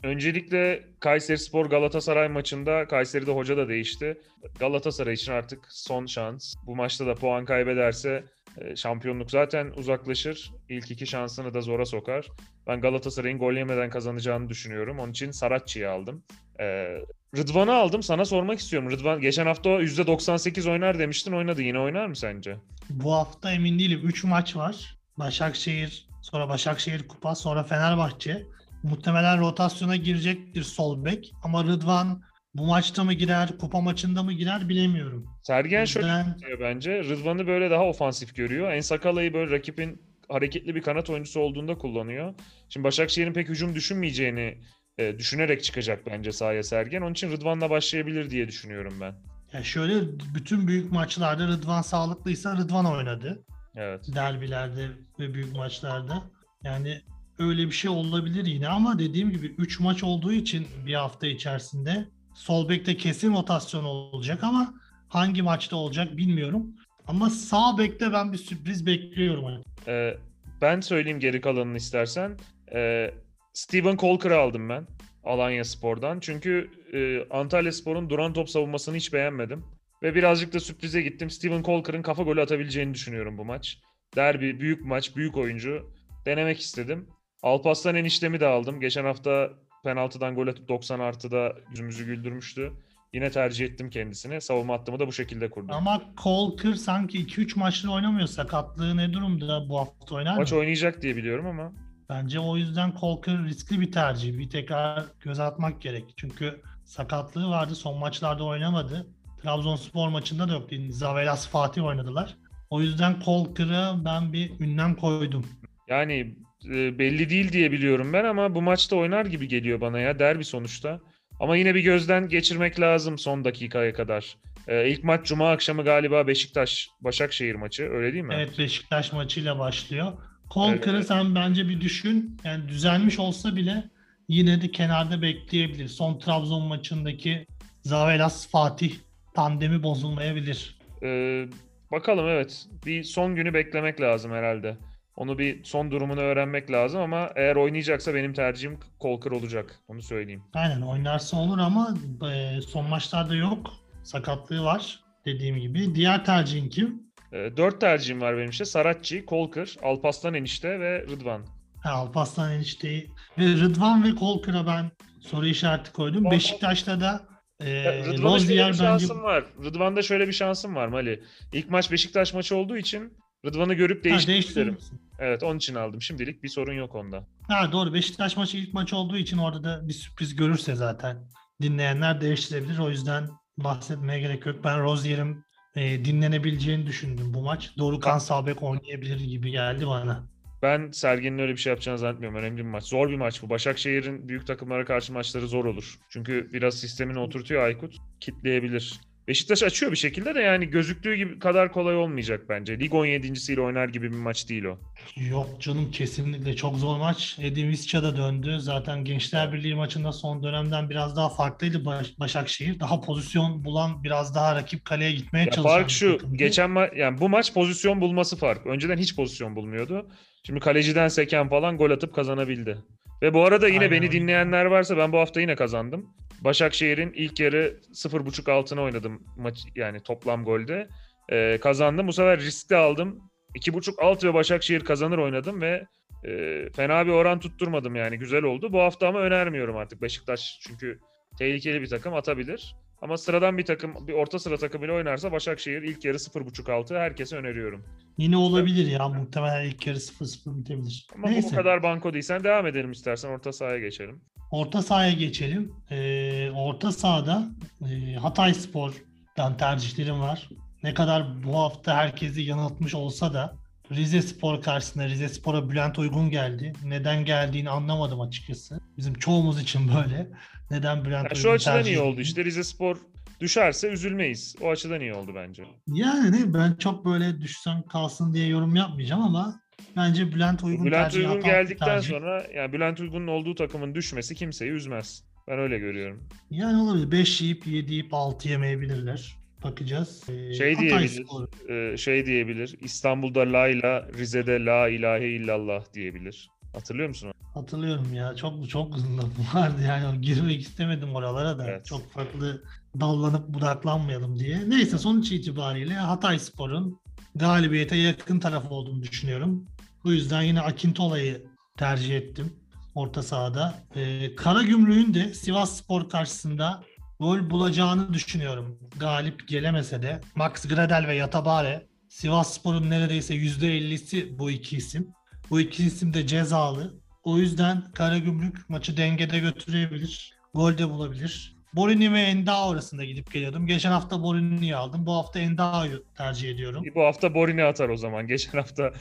Öncelikle 0.02 0.85
Kayserispor 1.00 1.67
Galatasaray 1.67 2.29
maçında 2.29 2.88
Kayseri'de 2.88 3.31
hoca 3.31 3.56
da 3.56 3.69
değişti. 3.69 4.20
Galatasaray 4.58 5.14
için 5.14 5.32
artık 5.32 5.67
son 5.69 6.06
şans. 6.06 6.55
Bu 6.67 6.76
maçta 6.76 7.06
da 7.06 7.14
puan 7.14 7.44
kaybederse 7.44 8.25
e, 8.58 8.76
şampiyonluk 8.76 9.31
zaten 9.31 9.73
uzaklaşır. 9.76 10.52
İlk 10.69 10.91
iki 10.91 11.06
şansını 11.06 11.55
da 11.55 11.61
zora 11.61 11.87
sokar. 11.87 12.29
Ben 12.67 12.81
Galatasaray'ın 12.81 13.38
gol 13.38 13.52
yemeden 13.52 13.91
kazanacağını 13.91 14.49
düşünüyorum. 14.49 14.99
Onun 14.99 15.11
için 15.11 15.31
Saratçı'yı 15.31 15.91
aldım. 15.91 16.25
Ee, 16.61 16.96
Rıdvan'ı 17.37 17.75
aldım. 17.75 18.03
Sana 18.03 18.25
sormak 18.25 18.58
istiyorum. 18.58 18.91
Rıdvan 18.91 19.20
geçen 19.20 19.46
hafta 19.46 19.70
%98 19.70 20.70
oynar 20.70 20.99
demiştin. 20.99 21.32
Oynadı. 21.32 21.62
Yine 21.62 21.79
oynar 21.79 22.06
mı 22.06 22.17
sence? 22.17 22.56
Bu 22.91 23.12
hafta 23.12 23.53
emin 23.53 23.79
değilim. 23.79 24.00
3 24.05 24.25
maç 24.25 24.56
var. 24.56 24.99
Başakşehir, 25.17 26.08
sonra 26.23 26.49
Başakşehir 26.49 27.08
Kupa, 27.08 27.35
sonra 27.35 27.62
Fenerbahçe. 27.64 28.46
Muhtemelen 28.82 29.41
rotasyona 29.41 29.97
girecektir 29.97 30.62
sol 30.62 31.05
bek. 31.05 31.32
Ama 31.43 31.65
Rıdvan 31.65 32.23
bu 32.55 32.67
maçta 32.67 33.05
mı 33.05 33.12
girer, 33.12 33.59
kupa 33.59 33.81
maçında 33.81 34.23
mı 34.23 34.32
girer 34.32 34.69
bilemiyorum. 34.69 35.27
Sergen 35.43 35.85
şöyle 35.85 36.06
Ben 36.06 36.38
diyor 36.38 36.61
bence. 36.61 37.05
Rıdvan'ı 37.05 37.47
böyle 37.47 37.71
daha 37.71 37.85
ofansif 37.85 38.37
görüyor. 38.37 38.73
En 38.73 38.81
Sakala'yı 38.81 39.35
böyle 39.35 39.50
rakibin 39.50 40.03
hareketli 40.29 40.75
bir 40.75 40.82
kanat 40.82 41.11
oyuncusu 41.11 41.41
olduğunda 41.41 41.79
kullanıyor. 41.79 42.35
Şimdi 42.69 42.85
Başakşehir'in 42.85 43.32
pek 43.32 43.49
hücum 43.49 43.75
düşünmeyeceğini 43.75 44.59
e, 44.99 45.19
düşünerek 45.19 45.65
çıkacak 45.65 46.06
bence 46.06 46.32
sahaya 46.32 46.62
Sergen. 46.62 47.03
Onun 47.03 47.12
için 47.12 47.32
Rıdvan'la 47.32 47.71
başlayabilir 47.71 48.31
diye 48.31 48.49
düşünüyorum 48.49 48.94
ben. 49.00 49.15
ya 49.53 49.65
şöyle 49.65 49.94
bütün 50.35 50.67
büyük 50.69 50.93
maçlarda 50.93 51.49
Rıdvan 51.49 51.82
sağlıklıysa 51.82 52.56
Rıdvan 52.56 52.87
oynadı. 52.87 53.44
Evet. 53.77 54.05
Derbilerde 54.15 54.88
ve 55.19 55.35
büyük 55.35 55.56
maçlarda. 55.56 56.23
Yani 56.62 57.03
öyle 57.41 57.67
bir 57.67 57.73
şey 57.73 57.91
olabilir 57.91 58.47
yine 58.47 58.69
ama 58.69 58.99
dediğim 58.99 59.31
gibi 59.31 59.47
3 59.47 59.81
maç 59.81 60.05
olduğu 60.05 60.33
için 60.33 60.67
bir 60.87 60.95
hafta 60.95 61.27
içerisinde 61.27 62.09
sol 62.35 62.69
bekte 62.69 62.97
kesin 62.97 63.35
rotasyon 63.35 63.85
olacak 63.85 64.45
ama 64.45 64.75
hangi 65.09 65.43
maçta 65.43 65.77
olacak 65.77 66.17
bilmiyorum. 66.17 66.67
Ama 67.07 67.31
sağ 67.31 67.79
bekte 67.79 68.13
ben 68.13 68.33
bir 68.33 68.39
sürpriz 68.39 68.87
bekliyorum. 68.87 69.45
Hani. 69.45 69.63
E, 69.89 70.19
ben 70.63 70.81
söyleyeyim 70.81 71.21
geri 71.21 71.41
kalanını 71.41 71.77
istersen. 71.77 72.37
E, 72.75 73.11
Steven 73.53 73.97
Colker'ı 73.97 74.39
aldım 74.39 74.69
ben. 74.69 74.87
Alanya 75.25 75.65
Spor'dan. 75.65 76.21
Çünkü 76.21 76.71
e, 76.93 77.27
Antalya 77.35 77.73
Spor'un 77.73 78.11
duran 78.11 78.33
top 78.33 78.51
savunmasını 78.51 78.97
hiç 78.97 79.13
beğenmedim. 79.13 79.65
Ve 80.03 80.15
birazcık 80.15 80.53
da 80.53 80.61
sürprize 80.61 81.03
gittim. 81.03 81.31
Steven 81.31 81.63
Colker'ın 81.63 82.03
kafa 82.03 82.23
golü 82.23 82.41
atabileceğini 82.41 82.95
düşünüyorum 82.95 83.39
bu 83.39 83.45
maç. 83.45 83.79
Derbi, 84.17 84.61
büyük 84.61 84.85
maç, 84.85 85.17
büyük 85.17 85.37
oyuncu. 85.37 85.91
Denemek 86.27 86.61
istedim. 86.61 87.09
Alpaslan 87.43 87.95
eniştemi 87.97 88.41
de 88.41 88.47
aldım. 88.47 88.81
Geçen 88.81 89.05
hafta 89.05 89.51
penaltıdan 89.85 90.35
gol 90.35 90.47
atıp 90.47 90.69
90 90.69 91.01
artıda 91.01 91.53
yüzümüzü 91.71 92.07
güldürmüştü. 92.07 92.73
Yine 93.13 93.31
tercih 93.31 93.67
ettim 93.67 93.91
kendisini. 93.91 94.41
Savunma 94.41 94.75
hattımı 94.75 94.99
da 94.99 95.07
bu 95.07 95.13
şekilde 95.13 95.51
kurdum. 95.51 95.75
Ama 95.75 96.03
Colker 96.23 96.75
sanki 96.75 97.27
2-3 97.27 97.59
maçta 97.59 97.91
oynamıyor. 97.91 98.27
Sakatlığı 98.29 98.97
ne 98.97 99.13
durumda 99.13 99.69
bu 99.69 99.79
hafta 99.79 100.15
oynar 100.15 100.37
Maç 100.37 100.53
mı? 100.53 100.59
oynayacak 100.59 101.03
diye 101.03 101.17
biliyorum 101.17 101.47
ama 101.47 101.73
Bence 102.09 102.41
o 102.41 102.57
yüzden 102.57 102.93
Colker 103.01 103.45
riskli 103.45 103.81
bir 103.81 103.93
tercih. 103.93 104.39
Bir 104.39 104.51
tekrar 104.51 105.05
göz 105.21 105.41
atmak 105.41 105.83
gerek. 105.83 106.05
Çünkü 106.17 106.61
sakatlığı 106.85 107.49
vardı. 107.49 107.75
Son 107.75 107.99
maçlarda 107.99 108.45
oynamadı. 108.45 109.07
Trabzonspor 109.43 110.09
maçında 110.09 110.49
da 110.49 110.53
yoktu. 110.53 110.77
Zavelas 110.91 111.49
Fatih 111.49 111.85
oynadılar. 111.85 112.37
O 112.71 112.81
yüzden 112.81 113.17
Colker'a 113.25 114.05
ben 114.05 114.33
bir 114.33 114.61
ünlem 114.61 114.95
koydum. 114.95 115.47
Yani 115.89 116.35
e, 116.65 116.99
belli 116.99 117.31
değil 117.31 117.53
diye 117.53 117.73
biliyorum 117.73 118.12
ben 118.12 118.25
ama 118.25 118.55
bu 118.55 118.62
maçta 118.62 118.97
oynar 118.97 119.27
gibi 119.27 119.49
geliyor 119.49 119.81
bana 119.81 120.01
ya. 120.01 120.19
Derbi 120.19 120.45
sonuçta. 120.45 121.01
Ama 121.41 121.57
yine 121.57 121.75
bir 121.75 121.81
gözden 121.81 122.29
geçirmek 122.29 122.81
lazım 122.81 123.19
son 123.19 123.45
dakikaya 123.45 123.93
kadar. 123.93 124.37
E, 124.69 124.89
ilk 124.89 125.05
maç 125.05 125.27
Cuma 125.27 125.51
akşamı 125.51 125.85
galiba 125.85 126.27
Beşiktaş 126.27 126.89
Başakşehir 127.01 127.55
maçı 127.55 127.83
öyle 127.91 128.12
değil 128.12 128.25
mi? 128.25 128.35
Evet 128.37 128.59
Beşiktaş 128.59 129.12
maçıyla 129.12 129.59
başlıyor. 129.59 130.13
Colker'ı 130.55 130.96
Evet. 130.96 131.06
sen 131.06 131.34
bence 131.34 131.69
bir 131.69 131.81
düşün. 131.81 132.37
Yani 132.44 132.69
düzelmiş 132.69 133.19
olsa 133.19 133.56
bile 133.56 133.84
yine 134.29 134.63
de 134.63 134.70
kenarda 134.70 135.23
bekleyebilir. 135.23 135.89
Son 135.89 136.19
Trabzon 136.19 136.63
maçındaki 136.63 137.46
Zavelas 137.82 138.51
Fatih 138.51 138.94
tandemi 139.34 139.82
bozulmayabilir. 139.82 140.79
E, 141.03 141.44
bakalım 141.93 142.29
evet. 142.29 142.67
Bir 142.87 143.03
son 143.05 143.34
günü 143.34 143.55
beklemek 143.55 144.01
lazım 144.01 144.32
herhalde. 144.32 144.77
Onu 145.20 145.39
bir 145.39 145.65
son 145.65 145.91
durumunu 145.91 146.20
öğrenmek 146.20 146.70
lazım 146.70 147.00
ama 147.00 147.31
eğer 147.36 147.56
oynayacaksa 147.56 148.15
benim 148.15 148.32
tercihim 148.32 148.79
Kolkır 148.98 149.31
olacak. 149.32 149.81
Onu 149.89 150.03
söyleyeyim. 150.03 150.43
Aynen 150.55 150.81
oynarsa 150.81 151.36
olur 151.36 151.58
ama 151.58 151.94
e, 152.32 152.60
son 152.60 152.89
maçlarda 152.89 153.34
yok. 153.34 153.72
Sakatlığı 154.03 154.65
var 154.65 155.00
dediğim 155.27 155.56
gibi. 155.56 155.94
Diğer 155.94 156.24
tercihin 156.24 156.69
kim? 156.69 157.03
E, 157.32 157.56
dört 157.56 157.81
tercihim 157.81 158.20
var 158.20 158.36
benim 158.36 158.50
işte. 158.50 158.65
Saratçı, 158.65 159.27
Kolkır, 159.27 159.77
Alpaslan 159.82 160.34
enişte 160.34 160.81
ve 160.81 161.00
Rıdvan. 161.03 161.43
Ha, 161.82 161.91
Alparslan 161.91 162.53
enişteyi 162.53 163.10
ve 163.39 163.44
Rıdvan 163.44 164.05
ve 164.05 164.15
Kolkır'a 164.15 164.67
ben 164.67 164.91
soru 165.20 165.46
işareti 165.46 165.93
koydum. 165.93 166.24
Kol- 166.24 166.31
Beşiktaş'ta 166.31 167.00
da 167.00 167.20
e, 167.60 168.03
Rıdvan'da 168.05 168.39
şöyle 168.39 168.55
bir 168.60 168.67
bence 168.67 168.79
şansım 168.79 169.22
var. 169.22 169.44
Rıdvan'da 169.65 170.03
şöyle 170.03 170.29
bir 170.29 170.32
şansım 170.32 170.74
var 170.74 170.89
Mali. 170.89 171.22
İlk 171.53 171.70
maç 171.70 171.93
Beşiktaş 171.93 172.34
maçı 172.34 172.56
olduğu 172.56 172.77
için 172.77 173.12
Rıdvan'ı 173.47 173.75
görüp 173.75 174.05
değiştirmek 174.05 174.47
isterim. 174.47 174.79
Evet 175.19 175.43
onun 175.43 175.56
için 175.56 175.75
aldım. 175.75 176.03
Şimdilik 176.03 176.43
bir 176.43 176.49
sorun 176.49 176.73
yok 176.73 176.94
onda. 176.94 177.27
Ha 177.49 177.73
doğru 177.73 177.94
Beşiktaş 177.94 178.37
maçı 178.37 178.56
ilk 178.56 178.75
maç 178.75 178.93
olduğu 178.93 179.17
için 179.17 179.39
orada 179.39 179.65
da 179.65 179.89
bir 179.89 179.93
sürpriz 179.93 180.37
görürse 180.37 180.75
zaten 180.75 181.29
dinleyenler 181.63 182.20
değiştirebilir. 182.20 182.79
O 182.79 182.91
yüzden 182.91 183.29
bahsetmeye 183.59 184.20
gerek 184.20 184.47
yok. 184.47 184.56
Ben 184.65 184.82
Rozier'in 184.82 185.44
e, 185.77 186.05
dinlenebileceğini 186.05 186.87
düşündüm 186.87 187.35
bu 187.35 187.43
maç. 187.43 187.70
Dorukan 187.79 188.19
Sabek 188.19 188.63
oynayabilir 188.63 189.20
gibi 189.20 189.51
geldi 189.51 189.87
bana. 189.87 190.27
Ben 190.63 190.91
Sergen'in 190.91 191.39
öyle 191.39 191.53
bir 191.53 191.56
şey 191.56 191.70
yapacağını 191.70 191.99
zannetmiyorum. 191.99 192.39
Önemli 192.39 192.56
bir 192.59 192.63
maç. 192.63 192.85
Zor 192.85 193.09
bir 193.09 193.17
maç 193.17 193.43
bu. 193.43 193.51
Başakşehir'in 193.51 194.29
büyük 194.29 194.47
takımlara 194.47 194.85
karşı 194.85 195.13
maçları 195.13 195.49
zor 195.49 195.65
olur. 195.65 195.99
Çünkü 196.09 196.49
biraz 196.53 196.75
sistemini 196.75 197.19
oturtuyor 197.19 197.63
Aykut. 197.63 197.97
Kitleyebilir. 198.20 199.01
Beşiktaş 199.29 199.62
açıyor 199.62 199.93
bir 199.93 199.96
şekilde 199.96 200.34
de 200.34 200.41
yani 200.41 200.67
gözüktüğü 200.70 201.15
gibi 201.15 201.39
kadar 201.39 201.72
kolay 201.72 201.96
olmayacak 201.96 202.41
bence. 202.48 202.79
Lig 202.81 202.93
17.siyle 202.93 203.60
oynar 203.60 203.89
gibi 203.89 204.10
bir 204.12 204.17
maç 204.17 204.48
değil 204.48 204.65
o. 204.65 204.79
Yok 205.17 205.60
canım 205.60 205.91
kesinlikle 205.91 206.56
çok 206.56 206.77
zor 206.77 206.98
maç. 206.98 207.36
Edin 207.43 207.69
Visca 207.69 208.03
da 208.03 208.17
döndü. 208.17 208.56
Zaten 208.60 209.05
Gençler 209.05 209.53
Birliği 209.53 209.74
maçında 209.74 210.12
son 210.12 210.43
dönemden 210.43 210.91
biraz 210.91 211.17
daha 211.17 211.29
farklıydı 211.29 211.84
Baş- 211.84 212.19
Başakşehir. 212.19 212.81
Daha 212.81 213.00
pozisyon 213.00 213.65
bulan, 213.65 214.05
biraz 214.05 214.34
daha 214.34 214.55
rakip 214.55 214.84
kaleye 214.84 215.12
gitmeye 215.12 215.44
Ya 215.44 215.50
çalışan 215.50 215.62
fark 215.79 215.91
şu. 215.91 216.12
takımdı. 216.17 216.36
Geçen 216.36 216.70
ma- 216.70 216.98
yani 216.98 217.20
bu 217.20 217.29
maç 217.29 217.55
pozisyon 217.55 218.00
bulması 218.00 218.36
fark. 218.36 218.67
Önceden 218.67 218.98
hiç 218.98 219.17
pozisyon 219.17 219.56
bulmuyordu. 219.56 220.08
Şimdi 220.46 220.60
kaleciden 220.60 221.08
seken 221.08 221.48
falan 221.48 221.77
gol 221.77 221.91
atıp 221.91 222.15
kazanabildi. 222.15 222.79
Ve 223.22 223.34
bu 223.34 223.44
arada 223.44 223.69
yine 223.69 223.79
Aynen 223.79 223.91
beni 223.91 224.12
dinleyenler 224.12 224.65
varsa 224.65 224.96
ben 224.96 225.12
bu 225.12 225.19
hafta 225.19 225.41
yine 225.41 225.55
kazandım. 225.55 226.06
Başakşehir'in 226.41 227.12
ilk 227.12 227.41
yarı 227.41 227.77
0.5 227.93 228.53
altına 228.53 228.82
oynadım 228.82 229.22
maç 229.36 229.58
yani 229.77 230.00
toplam 230.03 230.44
golde. 230.44 230.89
Ee, 231.32 231.58
kazandım. 231.62 232.06
Bu 232.06 232.12
sefer 232.12 232.41
riskli 232.41 232.77
aldım. 232.77 233.31
2.5 233.55 233.94
alt 233.98 234.24
ve 234.24 234.34
Başakşehir 234.34 234.81
kazanır 234.81 235.19
oynadım 235.19 235.60
ve 235.60 235.86
e, 236.24 236.65
fena 236.77 237.06
bir 237.06 237.12
oran 237.12 237.41
tutturmadım 237.41 237.96
yani 237.96 238.19
güzel 238.19 238.43
oldu. 238.43 238.72
Bu 238.72 238.81
hafta 238.81 239.08
ama 239.08 239.20
önermiyorum 239.20 239.77
artık 239.77 240.03
Beşiktaş 240.03 240.58
çünkü 240.60 240.98
tehlikeli 241.39 241.82
bir 241.82 241.89
takım 241.89 242.15
atabilir. 242.15 242.77
Ama 243.03 243.17
sıradan 243.17 243.59
bir 243.59 243.65
takım, 243.65 244.09
bir 244.09 244.13
orta 244.13 244.39
sıra 244.39 244.57
takımıyla 244.57 244.95
oynarsa 244.95 245.33
Başakşehir 245.33 245.83
ilk 245.83 246.05
yarı 246.05 246.17
0.5 246.17 246.73
altı 246.73 246.99
herkese 246.99 247.37
öneriyorum. 247.37 247.85
Yine 248.19 248.37
olabilir 248.37 248.87
ya. 248.87 249.09
Muhtemelen 249.09 249.65
ilk 249.65 249.87
yarı 249.87 249.99
0-0 249.99 250.59
bitebilir. 250.59 251.07
Ama 251.15 251.27
bu 251.29 251.31
Neyse. 251.31 251.57
kadar 251.57 251.83
banko 251.83 252.13
değilsen 252.13 252.45
devam 252.45 252.67
edelim 252.67 252.93
istersen 252.93 253.29
orta 253.29 253.53
sahaya 253.53 253.79
geçelim. 253.79 254.21
Orta 254.51 254.83
sahaya 254.83 255.13
geçelim. 255.13 255.73
Ee, 255.91 256.51
orta 256.51 256.93
sahada 256.93 257.49
e, 257.91 258.15
Hatay 258.15 258.55
Spor'dan 258.55 259.57
tercihlerim 259.57 260.21
var. 260.21 260.49
Ne 260.83 260.95
kadar 260.95 261.43
bu 261.43 261.59
hafta 261.59 261.97
herkesi 261.97 262.43
yanıltmış 262.43 262.95
olsa 262.95 263.35
da 263.35 263.55
Rize 263.91 264.23
Spor 264.23 264.63
karşısında 264.63 265.06
Rize 265.06 265.29
Spor'a 265.29 265.70
Bülent 265.70 265.99
Uygun 265.99 266.31
geldi. 266.31 266.73
Neden 266.85 267.25
geldiğini 267.25 267.70
anlamadım 267.70 268.20
açıkçası. 268.20 268.81
Bizim 268.97 269.15
çoğumuz 269.15 269.61
için 269.63 269.89
böyle. 269.89 270.29
Neden 270.70 271.05
Bülent 271.05 271.25
Yani 271.25 271.29
Uygun 271.29 271.41
şu 271.41 271.51
açıdan 271.51 271.85
iyi 271.85 272.01
oldu 272.01 272.20
işte 272.20 272.44
Rize 272.44 272.65
Spor 272.65 272.97
düşerse 273.41 273.89
üzülmeyiz. 273.89 274.56
O 274.61 274.70
açıdan 274.70 275.01
iyi 275.01 275.15
oldu 275.15 275.32
bence. 275.35 275.65
Yani 275.87 276.55
ben 276.55 276.75
çok 276.75 277.05
böyle 277.05 277.41
düşsen 277.41 277.82
kalsın 277.82 278.35
diye 278.35 278.47
yorum 278.47 278.77
yapmayacağım 278.77 279.23
ama 279.23 279.61
bence 279.97 280.32
Bülent 280.32 280.65
Uygun 280.65 280.87
Bülent 280.87 281.15
Uygun 281.15 281.41
geldikten 281.41 281.87
tercih. 281.87 282.11
sonra 282.11 282.47
yani 282.55 282.73
Bülent 282.73 283.01
Uygun'un 283.01 283.27
olduğu 283.27 283.55
takımın 283.55 283.94
düşmesi 283.94 284.35
kimseyi 284.35 284.70
üzmez. 284.70 285.25
Ben 285.49 285.59
öyle 285.59 285.79
görüyorum. 285.79 286.29
Yani 286.51 286.82
olabilir. 286.82 287.11
5 287.11 287.41
yiyip 287.41 287.67
7 287.67 287.93
yiyip 287.93 288.15
6 288.15 288.49
yemeyebilirler. 288.49 289.37
Bakacağız. 289.64 290.22
Ee, 290.29 290.55
Şey 290.55 290.74
Hatay 290.74 290.88
diyebilir. 290.88 291.24
Spor. 291.24 291.70
e, 291.93 291.96
şey 291.96 292.26
diyebilir. 292.26 292.76
İstanbul'da 292.81 293.40
la 293.40 293.69
ila, 293.69 294.08
Rize'de 294.19 294.64
la 294.64 294.88
ilahe 294.88 295.29
illallah 295.29 295.84
diyebilir. 295.94 296.48
Hatırlıyor 296.72 297.08
musun? 297.08 297.32
Hatırlıyorum 297.55 298.14
ya. 298.14 298.36
Çok 298.36 298.69
çok 298.70 298.93
lafı 298.98 299.56
vardı 299.58 299.82
yani. 299.88 300.20
Girmek 300.20 300.60
istemedim 300.60 301.14
oralara 301.14 301.58
da. 301.58 301.70
Evet. 301.70 301.86
Çok 301.86 302.12
farklı 302.12 302.62
dallanıp 303.00 303.48
budaklanmayalım 303.48 304.38
diye. 304.38 304.70
Neyse 304.70 304.98
sonuç 304.98 305.32
itibariyle 305.32 305.94
Hatay 305.94 306.38
Spor'un 306.38 307.00
galibiyete 307.34 307.96
yakın 307.96 308.38
taraf 308.40 308.70
olduğunu 308.70 309.02
düşünüyorum. 309.02 309.64
Bu 310.05 310.12
yüzden 310.12 310.43
yine 310.43 310.60
Akintola'yı 310.60 311.46
tercih 311.79 312.17
ettim 312.17 312.52
orta 312.94 313.22
sahada. 313.22 313.74
Ee, 313.96 314.34
Karagümrük'ün 314.36 315.14
de 315.14 315.34
Sivas 315.34 315.76
Spor 315.82 316.08
karşısında 316.08 316.82
gol 317.20 317.50
bulacağını 317.50 318.15
düşünüyorum. 318.15 318.79
Galip 319.00 319.48
gelemese 319.48 320.03
de 320.03 320.20
Max 320.34 320.69
Gradel 320.69 321.06
ve 321.08 321.15
Yatabare 321.15 321.86
Sivas 322.08 322.55
Spor'un 322.55 322.91
neredeyse 322.91 323.34
%50'si 323.34 324.39
bu 324.39 324.50
iki 324.50 324.77
isim. 324.77 325.08
Bu 325.50 325.60
iki 325.60 325.84
isim 325.84 326.15
de 326.15 326.27
cezalı. 326.27 326.94
O 327.24 327.39
yüzden 327.39 327.82
Karagümrük 327.94 328.70
maçı 328.70 328.96
dengede 328.96 329.39
götürebilir. 329.39 330.32
Gol 330.55 330.79
de 330.79 330.91
bulabilir. 330.91 331.56
Borini 331.74 332.12
ve 332.12 332.20
Endao 332.20 332.70
arasında 332.70 333.05
gidip 333.05 333.32
geliyordum. 333.32 333.67
Geçen 333.67 333.91
hafta 333.91 334.22
Borini'yi 334.22 334.77
aldım. 334.77 335.06
Bu 335.06 335.12
hafta 335.12 335.39
Endao'yu 335.41 336.05
tercih 336.17 336.50
ediyorum. 336.50 336.84
Bu 336.94 337.05
hafta 337.05 337.34
Borini 337.34 337.65
atar 337.65 337.89
o 337.89 337.96
zaman. 337.96 338.27
Geçen 338.27 338.58
hafta 338.58 338.93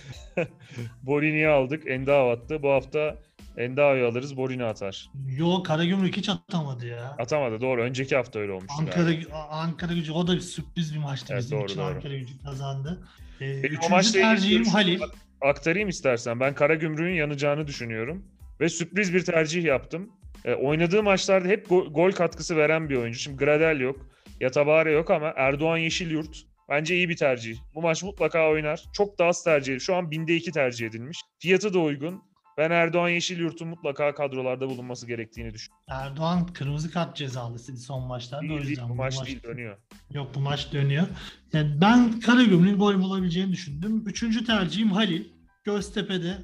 Borini'yi 1.04 1.48
aldık. 1.48 1.88
Endao 1.88 2.30
attı. 2.30 2.64
Bu 2.64 2.70
hafta 2.72 3.16
Endao'yu 3.60 4.08
alırız. 4.08 4.38
Borini 4.38 4.64
atar. 4.64 5.10
Yo 5.38 5.64
Karagümrük 5.64 6.18
hiç 6.18 6.30
atamadı 6.30 6.88
ya. 6.88 7.16
Atamadı. 7.20 7.62
Doğru. 7.62 7.82
Önceki 7.84 8.16
hafta 8.16 8.40
öyle 8.40 8.52
olmuştu. 8.52 8.74
Ankara 8.80 9.04
galiba. 9.04 9.48
Ankara 9.52 9.94
gücü 9.94 10.12
o 10.12 10.28
da 10.28 10.36
bir 10.36 10.40
sürpriz 10.42 10.94
bir 10.96 11.00
maçtı 11.00 11.34
Evet, 11.34 11.44
bizim 11.44 11.58
doğru, 11.58 11.66
için. 11.66 11.78
doğru. 11.78 11.86
Ankara 11.96 12.18
gücü 12.18 12.44
kazandı. 12.44 13.08
Ee, 13.42 13.64
Benim 13.64 13.76
üçüncü 13.76 14.12
tercihim 14.12 14.66
Halil. 14.66 15.02
aktarayım 15.42 15.90
istersen. 15.90 16.40
Ben 16.40 16.56
Karagümrük'ün 16.56 17.14
yanacağını 17.16 17.68
düşünüyorum. 17.68 18.26
Ve 18.60 18.70
sürpriz 18.70 19.14
bir 19.14 19.26
tercih 19.26 19.64
yaptım. 19.64 20.10
E, 20.46 20.54
oynadığı 20.54 21.04
maçlarda 21.04 21.48
hep 21.48 21.68
go- 21.68 21.94
gol 21.94 22.12
katkısı 22.12 22.58
veren 22.58 22.90
bir 22.90 22.96
oyuncu. 22.96 23.20
Şimdi 23.20 23.38
Gradel 23.38 23.80
yok. 23.80 24.06
Yatabare 24.40 24.92
yok 24.92 25.12
ama 25.12 25.34
Erdoğan 25.36 25.78
Yeşilyurt 25.78 26.38
bence 26.70 26.96
iyi 26.96 27.10
bir 27.10 27.16
tercih. 27.16 27.58
Bu 27.76 27.82
maç 27.82 28.04
mutlaka 28.04 28.50
oynar. 28.50 28.84
Çok 28.94 29.20
da 29.20 29.26
az 29.26 29.44
tercih 29.44 29.66
edilmiş. 29.74 29.84
Şu 29.86 29.96
an 29.96 30.12
binde 30.12 30.36
iki 30.36 30.52
tercih 30.52 30.88
edilmiş. 30.88 31.18
Fiyatı 31.40 31.74
da 31.74 31.80
uygun. 31.80 32.22
Ben 32.60 32.72
Erdoğan 32.72 33.10
Yeşilyurt'un 33.10 33.68
mutlaka 33.68 34.14
kadrolarda 34.16 34.70
bulunması 34.70 35.08
gerektiğini 35.08 35.54
düşünüyorum. 35.54 35.86
Erdoğan 35.88 36.48
kırmızı 36.48 36.92
kart 36.92 37.16
cezalısıydı 37.16 37.80
son 37.80 38.04
maçlarda. 38.04 38.54
o 38.54 38.62
Değil, 38.62 38.80
bu 38.90 38.96
maç 38.96 39.26
değil 39.26 39.44
dönüyor. 39.44 39.78
Yok 40.14 40.36
bu 40.36 40.40
maç 40.40 40.74
dönüyor. 40.74 41.08
Yani 41.54 41.82
ben 41.82 42.20
Karagümrük'ün 42.20 42.80
gol 42.80 42.96
bulabileceğini 42.96 43.52
düşündüm. 43.52 44.04
Üçüncü 44.06 44.46
tercihim 44.46 44.92
Halil. 44.92 45.24
Göztepe'de 45.64 46.38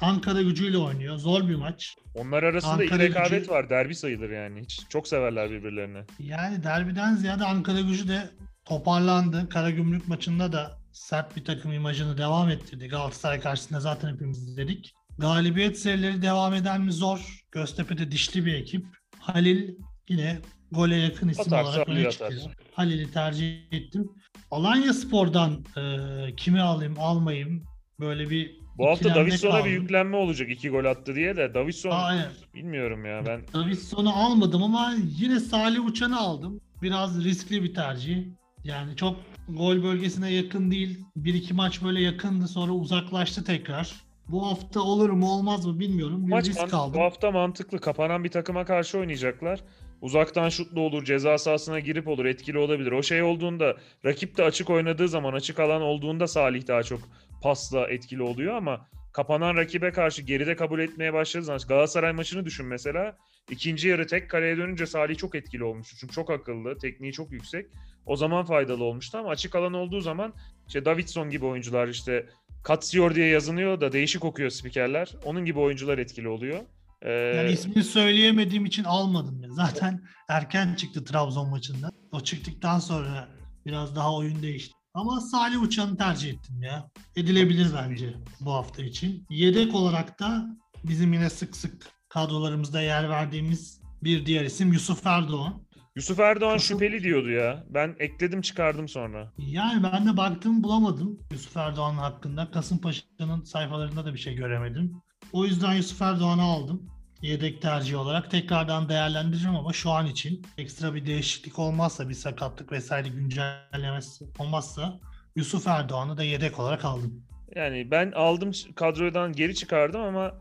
Ankara 0.00 0.42
gücüyle 0.42 0.78
oynuyor. 0.78 1.16
Zor 1.16 1.48
bir 1.48 1.54
maç. 1.54 1.94
Onlar 2.14 2.42
arasında 2.42 2.72
Ankara 2.72 3.02
iyi 3.02 3.08
rekabet 3.08 3.30
gücü- 3.42 3.50
var. 3.50 3.70
Derbi 3.70 3.94
sayılır 3.94 4.30
yani. 4.30 4.60
Hiç, 4.62 4.80
çok 4.88 5.08
severler 5.08 5.50
birbirlerini. 5.50 6.04
Yani 6.18 6.62
derbiden 6.62 7.14
ziyade 7.14 7.44
Ankara 7.44 7.80
gücü 7.80 8.08
de 8.08 8.30
toparlandı. 8.64 9.48
Karagümrük 9.48 10.08
maçında 10.08 10.52
da 10.52 10.78
sert 10.92 11.36
bir 11.36 11.44
takım 11.44 11.72
imajını 11.72 12.18
devam 12.18 12.50
ettirdi. 12.50 12.88
Galatasaray 12.88 13.40
karşısında 13.40 13.80
zaten 13.80 14.12
hepimiz 14.14 14.48
izledik. 14.48 14.94
Galibiyet 15.18 15.78
serileri 15.78 16.22
devam 16.22 16.54
eder 16.54 16.78
mi 16.78 16.92
zor. 16.92 17.44
Göztepe'de 17.52 18.10
dişli 18.12 18.46
bir 18.46 18.54
ekip. 18.54 18.86
Halil 19.18 19.74
yine 20.08 20.38
gole 20.72 20.96
yakın 20.96 21.28
isim 21.28 21.42
Atarsa 21.52 21.68
olarak 21.70 21.88
öne 21.88 22.10
çıkıyor. 22.10 22.30
atar. 22.32 22.52
Halil'i 22.74 23.12
tercih 23.12 23.56
ettim. 23.72 24.10
Alanya 24.50 24.92
Spor'dan 24.94 25.64
e, 25.76 26.36
kimi 26.36 26.60
alayım 26.60 26.94
almayayım 26.98 27.64
böyle 28.00 28.30
bir 28.30 28.56
Bu 28.78 28.88
hafta 28.88 29.14
Davidson'a 29.14 29.64
bir 29.64 29.70
yüklenme 29.70 30.16
olacak. 30.16 30.50
iki 30.50 30.68
gol 30.68 30.84
attı 30.84 31.14
diye 31.14 31.36
de. 31.36 31.54
Davidson 31.54 31.90
Aynen. 31.90 32.28
bilmiyorum 32.54 33.04
ya 33.04 33.26
ben. 33.26 33.40
Davidson'u 33.54 34.10
almadım 34.12 34.62
ama 34.62 34.94
yine 35.18 35.40
Salih 35.40 35.86
Uçan'ı 35.86 36.18
aldım. 36.20 36.60
Biraz 36.82 37.24
riskli 37.24 37.62
bir 37.62 37.74
tercih. 37.74 38.24
Yani 38.64 38.96
çok 38.96 39.16
gol 39.48 39.82
bölgesine 39.82 40.32
yakın 40.32 40.70
değil. 40.70 41.04
Bir 41.16 41.34
iki 41.34 41.54
maç 41.54 41.82
böyle 41.82 42.00
yakındı 42.02 42.48
sonra 42.48 42.72
uzaklaştı 42.72 43.44
tekrar. 43.44 43.92
Bu 44.32 44.46
hafta 44.46 44.80
olur 44.80 45.10
mu 45.10 45.30
olmaz 45.30 45.66
mı 45.66 45.78
bilmiyorum. 45.80 46.26
Bir 46.26 46.30
Maç 46.30 46.48
risk 46.48 46.74
aldım. 46.74 46.94
bu 46.94 47.04
hafta 47.04 47.30
mantıklı. 47.30 47.78
Kapanan 47.80 48.24
bir 48.24 48.28
takıma 48.28 48.64
karşı 48.64 48.98
oynayacaklar. 48.98 49.60
Uzaktan 50.00 50.48
şutlu 50.48 50.80
olur, 50.80 51.04
ceza 51.04 51.38
sahasına 51.38 51.80
girip 51.80 52.08
olur, 52.08 52.24
etkili 52.24 52.58
olabilir. 52.58 52.92
O 52.92 53.02
şey 53.02 53.22
olduğunda, 53.22 53.76
rakip 54.04 54.36
de 54.36 54.44
açık 54.44 54.70
oynadığı 54.70 55.08
zaman, 55.08 55.32
açık 55.32 55.60
alan 55.60 55.82
olduğunda 55.82 56.26
Salih 56.26 56.66
daha 56.68 56.82
çok 56.82 57.00
pasla 57.42 57.88
etkili 57.88 58.22
oluyor 58.22 58.54
ama 58.54 58.86
kapanan 59.12 59.56
rakibe 59.56 59.92
karşı 59.92 60.22
geride 60.22 60.56
kabul 60.56 60.80
etmeye 60.80 61.12
başladığı 61.12 61.44
zaman 61.44 61.60
Galatasaray 61.68 62.12
maçını 62.12 62.44
düşün 62.44 62.66
mesela. 62.66 63.16
İkinci 63.50 63.88
yarı 63.88 64.06
tek 64.06 64.30
kaleye 64.30 64.56
dönünce 64.56 64.86
Salih 64.86 65.16
çok 65.16 65.34
etkili 65.34 65.64
olmuştu. 65.64 65.96
Çünkü 66.00 66.14
çok 66.14 66.30
akıllı, 66.30 66.78
tekniği 66.78 67.12
çok 67.12 67.32
yüksek. 67.32 67.66
O 68.06 68.16
zaman 68.16 68.44
faydalı 68.44 68.84
olmuştu 68.84 69.18
ama 69.18 69.28
açık 69.28 69.54
alan 69.54 69.74
olduğu 69.74 70.00
zaman 70.00 70.32
işte 70.68 70.84
Davidson 70.84 71.30
gibi 71.30 71.44
oyuncular 71.44 71.88
işte 71.88 72.26
Katsiyor 72.62 73.14
diye 73.14 73.26
yazınıyor 73.26 73.80
da 73.80 73.92
değişik 73.92 74.24
okuyor 74.24 74.50
spikerler. 74.50 75.12
Onun 75.24 75.44
gibi 75.44 75.58
oyuncular 75.58 75.98
etkili 75.98 76.28
oluyor. 76.28 76.60
Ee, 77.02 77.10
Yani 77.10 77.52
ismini 77.52 77.84
söyleyemediğim 77.84 78.64
için 78.64 78.84
almadım. 78.84 79.42
Ya. 79.42 79.48
Zaten 79.50 80.00
erken 80.28 80.74
çıktı 80.74 81.04
Trabzon 81.04 81.50
maçında. 81.50 81.90
O 82.12 82.20
çıktıktan 82.20 82.78
sonra 82.78 83.28
biraz 83.66 83.96
daha 83.96 84.16
oyun 84.16 84.42
değişti. 84.42 84.74
Ama 84.94 85.20
Salih 85.20 85.62
Uçan'ı 85.62 85.96
tercih 85.96 86.28
ettim 86.30 86.62
ya. 86.62 86.90
Edilebilir 87.16 87.66
bence 87.74 88.14
bu 88.40 88.52
hafta 88.52 88.82
için. 88.82 89.26
Yedek 89.30 89.74
olarak 89.74 90.20
da 90.20 90.46
bizim 90.84 91.12
yine 91.12 91.30
sık 91.30 91.56
sık 91.56 91.86
kadrolarımızda 92.08 92.80
yer 92.80 93.08
verdiğimiz 93.08 93.80
bir 94.02 94.26
diğer 94.26 94.44
isim 94.44 94.72
Yusuf 94.72 95.06
Erdoğan. 95.06 95.62
Yusuf 95.96 96.20
Erdoğan 96.20 96.52
Kasım- 96.52 96.78
şüpheli 96.78 97.02
diyordu 97.02 97.30
ya. 97.30 97.64
Ben 97.68 97.96
ekledim 97.98 98.40
çıkardım 98.40 98.88
sonra. 98.88 99.32
Yani 99.38 99.82
ben 99.82 100.06
de 100.06 100.16
baktım 100.16 100.62
bulamadım 100.62 101.18
Yusuf 101.32 101.56
Erdoğan 101.56 101.94
hakkında. 101.94 102.50
Kasımpaşa'nın 102.50 103.42
sayfalarında 103.42 104.04
da 104.04 104.14
bir 104.14 104.18
şey 104.18 104.34
göremedim. 104.34 104.92
O 105.32 105.44
yüzden 105.44 105.74
Yusuf 105.74 106.02
Erdoğan'ı 106.02 106.42
aldım. 106.42 106.82
yedek 107.22 107.62
tercihi 107.62 107.96
olarak 107.96 108.30
tekrardan 108.30 108.88
değerlendireceğim 108.88 109.56
ama 109.56 109.72
şu 109.72 109.90
an 109.90 110.06
için 110.06 110.42
ekstra 110.58 110.94
bir 110.94 111.06
değişiklik 111.06 111.58
olmazsa 111.58 112.08
bir 112.08 112.14
sakatlık 112.14 112.72
vesaire 112.72 113.08
güncellemesi 113.08 114.24
olmazsa 114.38 115.00
Yusuf 115.36 115.66
Erdoğan'ı 115.66 116.16
da 116.16 116.22
yedek 116.22 116.58
olarak 116.60 116.84
aldım. 116.84 117.24
Yani 117.56 117.90
ben 117.90 118.12
aldım 118.12 118.50
kadrodan 118.74 119.32
geri 119.32 119.54
çıkardım 119.54 120.00
ama 120.00 120.34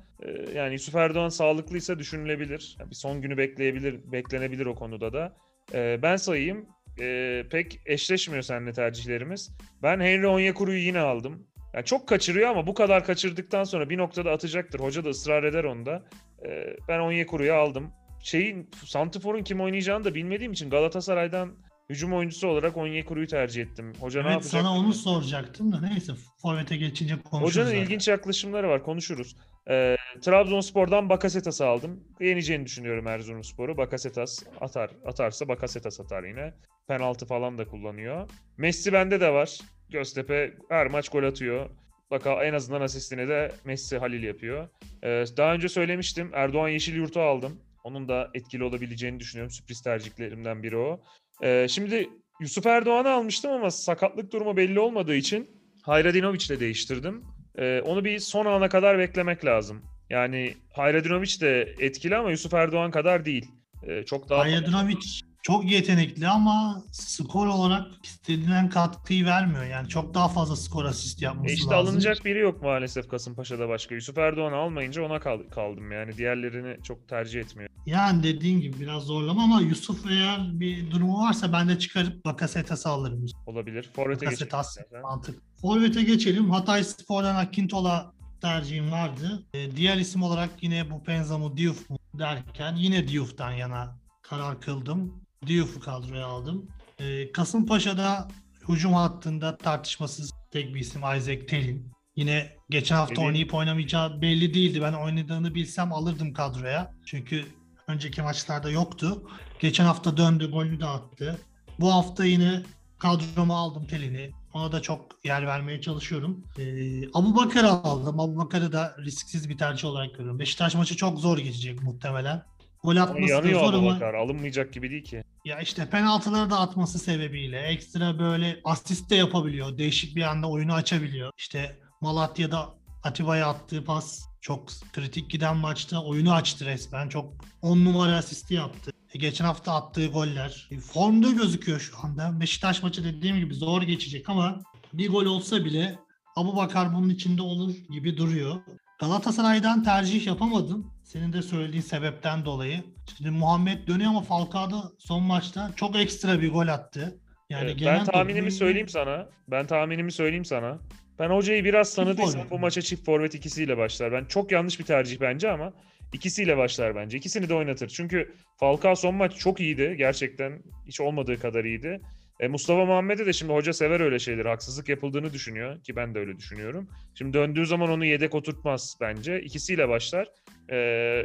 yani 0.55 0.73
Yusuf 0.73 0.95
Erdoğan 0.95 1.29
sağlıklıysa 1.29 1.99
düşünülebilir. 1.99 2.77
Yani 2.79 2.89
bir 2.89 2.95
son 2.95 3.21
günü 3.21 3.37
bekleyebilir, 3.37 4.11
beklenebilir 4.11 4.65
o 4.65 4.75
konuda 4.75 5.13
da. 5.13 5.37
E, 5.73 5.99
ben 6.01 6.15
sayayım. 6.15 6.65
E, 6.99 7.43
pek 7.51 7.81
eşleşmiyor 7.85 8.41
seninle 8.43 8.73
tercihlerimiz. 8.73 9.51
Ben 9.83 9.99
Henry 9.99 10.27
Onyekuru'yu 10.27 10.79
yine 10.79 10.99
aldım. 10.99 11.47
Yani 11.73 11.85
çok 11.85 12.07
kaçırıyor 12.07 12.49
ama 12.49 12.67
bu 12.67 12.73
kadar 12.73 13.05
kaçırdıktan 13.05 13.63
sonra 13.63 13.89
bir 13.89 13.97
noktada 13.97 14.31
atacaktır. 14.31 14.79
Hoca 14.79 15.05
da 15.05 15.09
ısrar 15.09 15.43
eder 15.43 15.63
onda. 15.63 16.03
E, 16.45 16.77
ben 16.87 16.99
Onyekuru'yu 16.99 17.53
aldım. 17.53 17.91
Şeyin 18.23 18.69
Santifor'un 18.85 19.43
kim 19.43 19.61
oynayacağını 19.61 20.03
da 20.03 20.15
bilmediğim 20.15 20.51
için 20.51 20.69
Galatasaray'dan 20.69 21.55
hücum 21.91 22.13
oyuncusu 22.13 22.47
olarak 22.47 22.77
Onyekuru'yu 22.77 23.27
tercih 23.27 23.61
ettim. 23.61 23.93
Hoca 23.99 24.19
ne 24.21 24.25
Evet 24.27 24.33
yapacak? 24.33 24.51
sana 24.51 24.73
onu 24.77 24.93
soracaktım 24.93 25.71
da 25.71 25.81
neyse 25.81 26.13
Forvet'e 26.41 26.77
geçince 26.77 27.15
konuşuruz. 27.21 27.49
Hocanın 27.51 27.67
zaten. 27.67 27.81
ilginç 27.81 28.07
yaklaşımları 28.07 28.69
var 28.69 28.83
konuşuruz. 28.83 29.35
Ee, 29.69 29.95
Trabzonspor'dan 30.21 31.09
Bakasetas'ı 31.09 31.65
aldım. 31.67 32.03
Yeneceğini 32.19 32.65
düşünüyorum 32.65 33.07
Erzurumspor'u. 33.07 33.77
Bakasetas 33.77 34.43
atar. 34.61 34.89
Atarsa 35.05 35.47
Bakasetas 35.47 35.99
atar 35.99 36.23
yine. 36.23 36.53
Penaltı 36.87 37.25
falan 37.25 37.57
da 37.57 37.65
kullanıyor. 37.67 38.29
Messi 38.57 38.93
bende 38.93 39.21
de 39.21 39.33
var. 39.33 39.59
Göztepe 39.89 40.53
her 40.69 40.87
maç 40.87 41.09
gol 41.09 41.23
atıyor. 41.23 41.69
Baka 42.11 42.43
en 42.43 42.53
azından 42.53 42.81
asistini 42.81 43.27
de 43.27 43.51
Messi 43.65 43.97
Halil 43.97 44.23
yapıyor. 44.23 44.67
Ee, 45.03 45.23
daha 45.37 45.53
önce 45.53 45.69
söylemiştim. 45.69 46.31
Erdoğan 46.33 46.69
Yeşilyurt'u 46.69 47.21
aldım. 47.21 47.59
Onun 47.83 48.07
da 48.07 48.29
etkili 48.33 48.63
olabileceğini 48.63 49.19
düşünüyorum. 49.19 49.51
Sürpriz 49.51 49.81
tercihlerimden 49.81 50.63
biri 50.63 50.77
o. 50.77 50.99
Ee, 51.43 51.67
şimdi 51.69 52.09
Yusuf 52.39 52.65
Erdoğan'ı 52.65 53.09
almıştım 53.09 53.51
ama 53.51 53.71
sakatlık 53.71 54.33
durumu 54.33 54.57
belli 54.57 54.79
olmadığı 54.79 55.15
için 55.15 55.49
Hayradinovic 55.83 56.45
ile 56.49 56.59
değiştirdim. 56.59 57.23
Ee, 57.57 57.81
onu 57.85 58.05
bir 58.05 58.19
son 58.19 58.45
ana 58.45 58.69
kadar 58.69 58.97
beklemek 58.97 59.45
lazım. 59.45 59.81
Yani 60.09 60.53
Hayradinovic 60.73 61.41
de 61.41 61.75
etkili 61.79 62.15
ama 62.15 62.31
Yusuf 62.31 62.53
Erdoğan 62.53 62.91
kadar 62.91 63.25
değil. 63.25 63.51
Ee, 63.87 64.03
çok 64.03 64.29
daha 64.29 64.39
Hayadinovic 64.39 64.97
çok 65.41 65.71
yetenekli 65.71 66.27
ama 66.27 66.83
skor 66.91 67.47
olarak 67.47 67.87
istenilen 68.03 68.69
katkıyı 68.69 69.25
vermiyor. 69.25 69.63
Yani 69.65 69.87
çok 69.89 70.13
daha 70.13 70.27
fazla 70.27 70.55
skor 70.55 70.85
asist 70.85 71.21
yapması 71.21 71.49
E 71.51 71.53
işte 71.53 71.69
lazım. 71.71 71.87
alınacak 71.87 72.25
biri 72.25 72.39
yok 72.39 72.61
maalesef 72.61 73.09
Kasımpaşa'da 73.09 73.69
başka. 73.69 73.95
Yusuf 73.95 74.17
Erdoğan'ı 74.17 74.55
almayınca 74.55 75.03
ona 75.03 75.19
kal- 75.19 75.49
kaldım 75.49 75.91
yani. 75.91 76.17
Diğerlerini 76.17 76.83
çok 76.83 77.07
tercih 77.07 77.39
etmiyor. 77.39 77.69
Yani 77.85 78.23
dediğin 78.23 78.61
gibi 78.61 78.79
biraz 78.79 79.03
zorlama 79.03 79.43
ama 79.43 79.61
Yusuf 79.61 80.05
eğer 80.11 80.59
bir 80.59 80.91
durumu 80.91 81.19
varsa 81.23 81.53
ben 81.53 81.69
de 81.69 81.79
çıkarıp 81.79 82.25
Bakasetas'ı 82.25 82.89
alırım. 82.89 83.25
Olabilir. 83.45 83.89
Forvet'e 83.95 84.25
geçelim. 84.25 84.31
Bakasetas 84.31 84.69
istersen. 84.69 85.01
mantık. 85.01 85.41
Forvet'e 85.61 86.03
geçelim. 86.03 86.49
Hatay 86.49 86.83
Spor'dan 86.83 87.35
Akintola 87.35 88.11
tercihim 88.41 88.91
vardı. 88.91 89.43
Ee, 89.53 89.75
diğer 89.75 89.97
isim 89.97 90.23
olarak 90.23 90.49
yine 90.61 90.91
bu 90.91 91.03
Penza 91.03 91.37
mı 91.37 91.57
Diouf 91.57 91.89
mu 91.89 91.97
derken 92.13 92.75
yine 92.75 93.07
Diouf'tan 93.07 93.51
yana 93.51 93.97
karar 94.21 94.61
kıldım. 94.61 95.20
Diouf'u 95.47 95.79
kadroya 95.79 96.25
aldım. 96.27 96.67
Ee, 96.99 97.31
Kasımpaşa'da 97.31 98.27
hücum 98.69 98.93
hattında 98.93 99.57
tartışmasız 99.57 100.31
tek 100.51 100.75
bir 100.75 100.79
isim 100.79 101.01
Isaac 101.17 101.47
Telin. 101.47 101.91
Yine 102.15 102.55
geçen 102.69 102.95
hafta 102.95 103.15
Telin. 103.15 103.27
oynayıp 103.27 103.53
oynamayacağı 103.53 104.21
belli 104.21 104.53
değildi. 104.53 104.81
Ben 104.81 104.93
oynadığını 104.93 105.55
bilsem 105.55 105.93
alırdım 105.93 106.33
kadroya. 106.33 106.93
Çünkü 107.05 107.45
önceki 107.87 108.21
maçlarda 108.21 108.69
yoktu. 108.69 109.29
Geçen 109.59 109.85
hafta 109.85 110.17
döndü, 110.17 110.51
golünü 110.51 110.79
de 110.79 110.85
attı. 110.85 111.37
Bu 111.79 111.93
hafta 111.93 112.25
yine 112.25 112.63
kadroma 112.99 113.57
aldım 113.57 113.87
Telin'i. 113.87 114.31
Ona 114.53 114.71
da 114.71 114.81
çok 114.81 115.25
yer 115.25 115.47
vermeye 115.47 115.81
çalışıyorum. 115.81 116.43
Ee, 116.57 117.09
Abu 117.13 117.35
Bakar'ı 117.35 117.69
aldım. 117.69 118.19
Abu 118.19 118.37
Bakar'ı 118.37 118.71
da 118.71 118.95
risksiz 118.99 119.49
bir 119.49 119.57
tercih 119.57 119.85
olarak 119.87 120.11
görüyorum. 120.11 120.39
Beşiktaş 120.39 120.75
maçı 120.75 120.95
çok 120.95 121.19
zor 121.19 121.37
geçecek 121.37 121.83
muhtemelen. 121.83 122.43
Gol 122.83 122.95
atması 122.95 123.43
da 123.43 123.51
zor 123.51 123.73
ama 123.73 123.87
Abubakar. 123.87 124.13
Alınmayacak 124.13 124.73
gibi 124.73 124.89
değil 124.89 125.03
ki. 125.03 125.23
ya 125.45 125.59
işte 125.59 125.89
penaltıları 125.89 126.49
da 126.49 126.59
atması 126.59 126.99
sebebiyle 126.99 127.59
ekstra 127.59 128.19
böyle 128.19 128.59
asist 128.63 129.09
de 129.09 129.15
yapabiliyor. 129.15 129.77
Değişik 129.77 130.15
bir 130.15 130.21
anda 130.21 130.49
oyunu 130.49 130.73
açabiliyor. 130.73 131.31
İşte 131.37 131.79
Malatya'da 132.01 132.69
Atiba'ya 133.03 133.47
attığı 133.47 133.85
pas 133.85 134.25
çok 134.41 134.69
kritik 134.93 135.29
giden 135.29 135.57
maçta 135.57 136.03
oyunu 136.03 136.33
açtı 136.33 136.65
resmen. 136.65 137.09
Çok 137.09 137.33
10 137.61 137.85
numara 137.85 138.15
asisti 138.15 138.53
yaptı. 138.53 138.91
E, 139.13 139.19
geçen 139.19 139.45
hafta 139.45 139.73
attığı 139.75 140.07
goller. 140.07 140.67
E, 140.71 140.79
formda 140.79 141.31
gözüküyor 141.31 141.79
şu 141.79 141.93
anda. 142.03 142.39
Beşiktaş 142.39 142.83
maçı 142.83 143.03
dediğim 143.03 143.37
gibi 143.37 143.53
zor 143.53 143.81
geçecek 143.81 144.29
ama 144.29 144.59
bir 144.93 145.09
gol 145.09 145.25
olsa 145.25 145.65
bile 145.65 145.99
Abu 146.35 146.55
Bakar 146.55 146.93
bunun 146.93 147.09
içinde 147.09 147.41
olur 147.41 147.75
gibi 147.89 148.17
duruyor. 148.17 148.55
Galatasaray'dan 149.01 149.83
tercih 149.83 150.27
yapamadım. 150.27 150.91
Senin 151.03 151.33
de 151.33 151.41
söylediğin 151.41 151.81
sebepten 151.81 152.45
dolayı. 152.45 152.83
Şimdi 153.17 153.29
Muhammed 153.31 153.87
dönüyor 153.87 154.09
ama 154.09 154.21
Falcao 154.21 154.83
son 154.99 155.23
maçta 155.23 155.71
çok 155.75 155.95
ekstra 155.95 156.41
bir 156.41 156.51
gol 156.51 156.67
attı. 156.67 157.19
Yani 157.49 157.71
Evet, 157.71 157.81
ben 157.85 158.03
tahminimi 158.05 158.47
topu- 158.47 158.51
söyleyeyim 158.57 158.89
sana. 158.89 159.29
Ben 159.47 159.67
tahminimi 159.67 160.11
söyleyeyim 160.11 160.45
sana. 160.45 160.79
Ben 161.19 161.29
hocayı 161.29 161.63
biraz 161.63 161.95
tanıdıysam 161.95 162.49
bu 162.49 162.59
maça 162.59 162.81
çift 162.81 163.05
forvet 163.05 163.35
ikisiyle 163.35 163.77
başlar. 163.77 164.11
Ben 164.11 164.25
çok 164.25 164.51
yanlış 164.51 164.79
bir 164.79 164.85
tercih 164.85 165.21
bence 165.21 165.51
ama 165.51 165.73
ikisiyle 166.13 166.57
başlar 166.57 166.95
bence. 166.95 167.17
İkisini 167.17 167.49
de 167.49 167.53
oynatır. 167.53 167.87
Çünkü 167.87 168.33
Falcao 168.57 168.95
son 168.95 169.15
maç 169.15 169.35
çok 169.35 169.59
iyiydi. 169.59 169.95
Gerçekten 169.97 170.63
hiç 170.87 171.01
olmadığı 171.01 171.39
kadar 171.39 171.63
iyiydi. 171.65 172.01
E, 172.41 172.47
Mustafa 172.47 172.85
Muhammed'e 172.85 173.25
de 173.25 173.33
şimdi 173.33 173.53
hoca 173.53 173.73
sever 173.73 173.99
öyle 173.99 174.19
şeyleri. 174.19 174.47
Haksızlık 174.47 174.89
yapıldığını 174.89 175.33
düşünüyor 175.33 175.83
ki 175.83 175.95
ben 175.95 176.15
de 176.15 176.19
öyle 176.19 176.37
düşünüyorum. 176.37 176.87
Şimdi 177.15 177.33
döndüğü 177.33 177.65
zaman 177.65 177.89
onu 177.89 178.05
yedek 178.05 178.35
oturtmaz 178.35 178.97
bence. 179.01 179.41
İkisiyle 179.41 179.89
başlar. 179.89 180.27
E, 180.69 180.75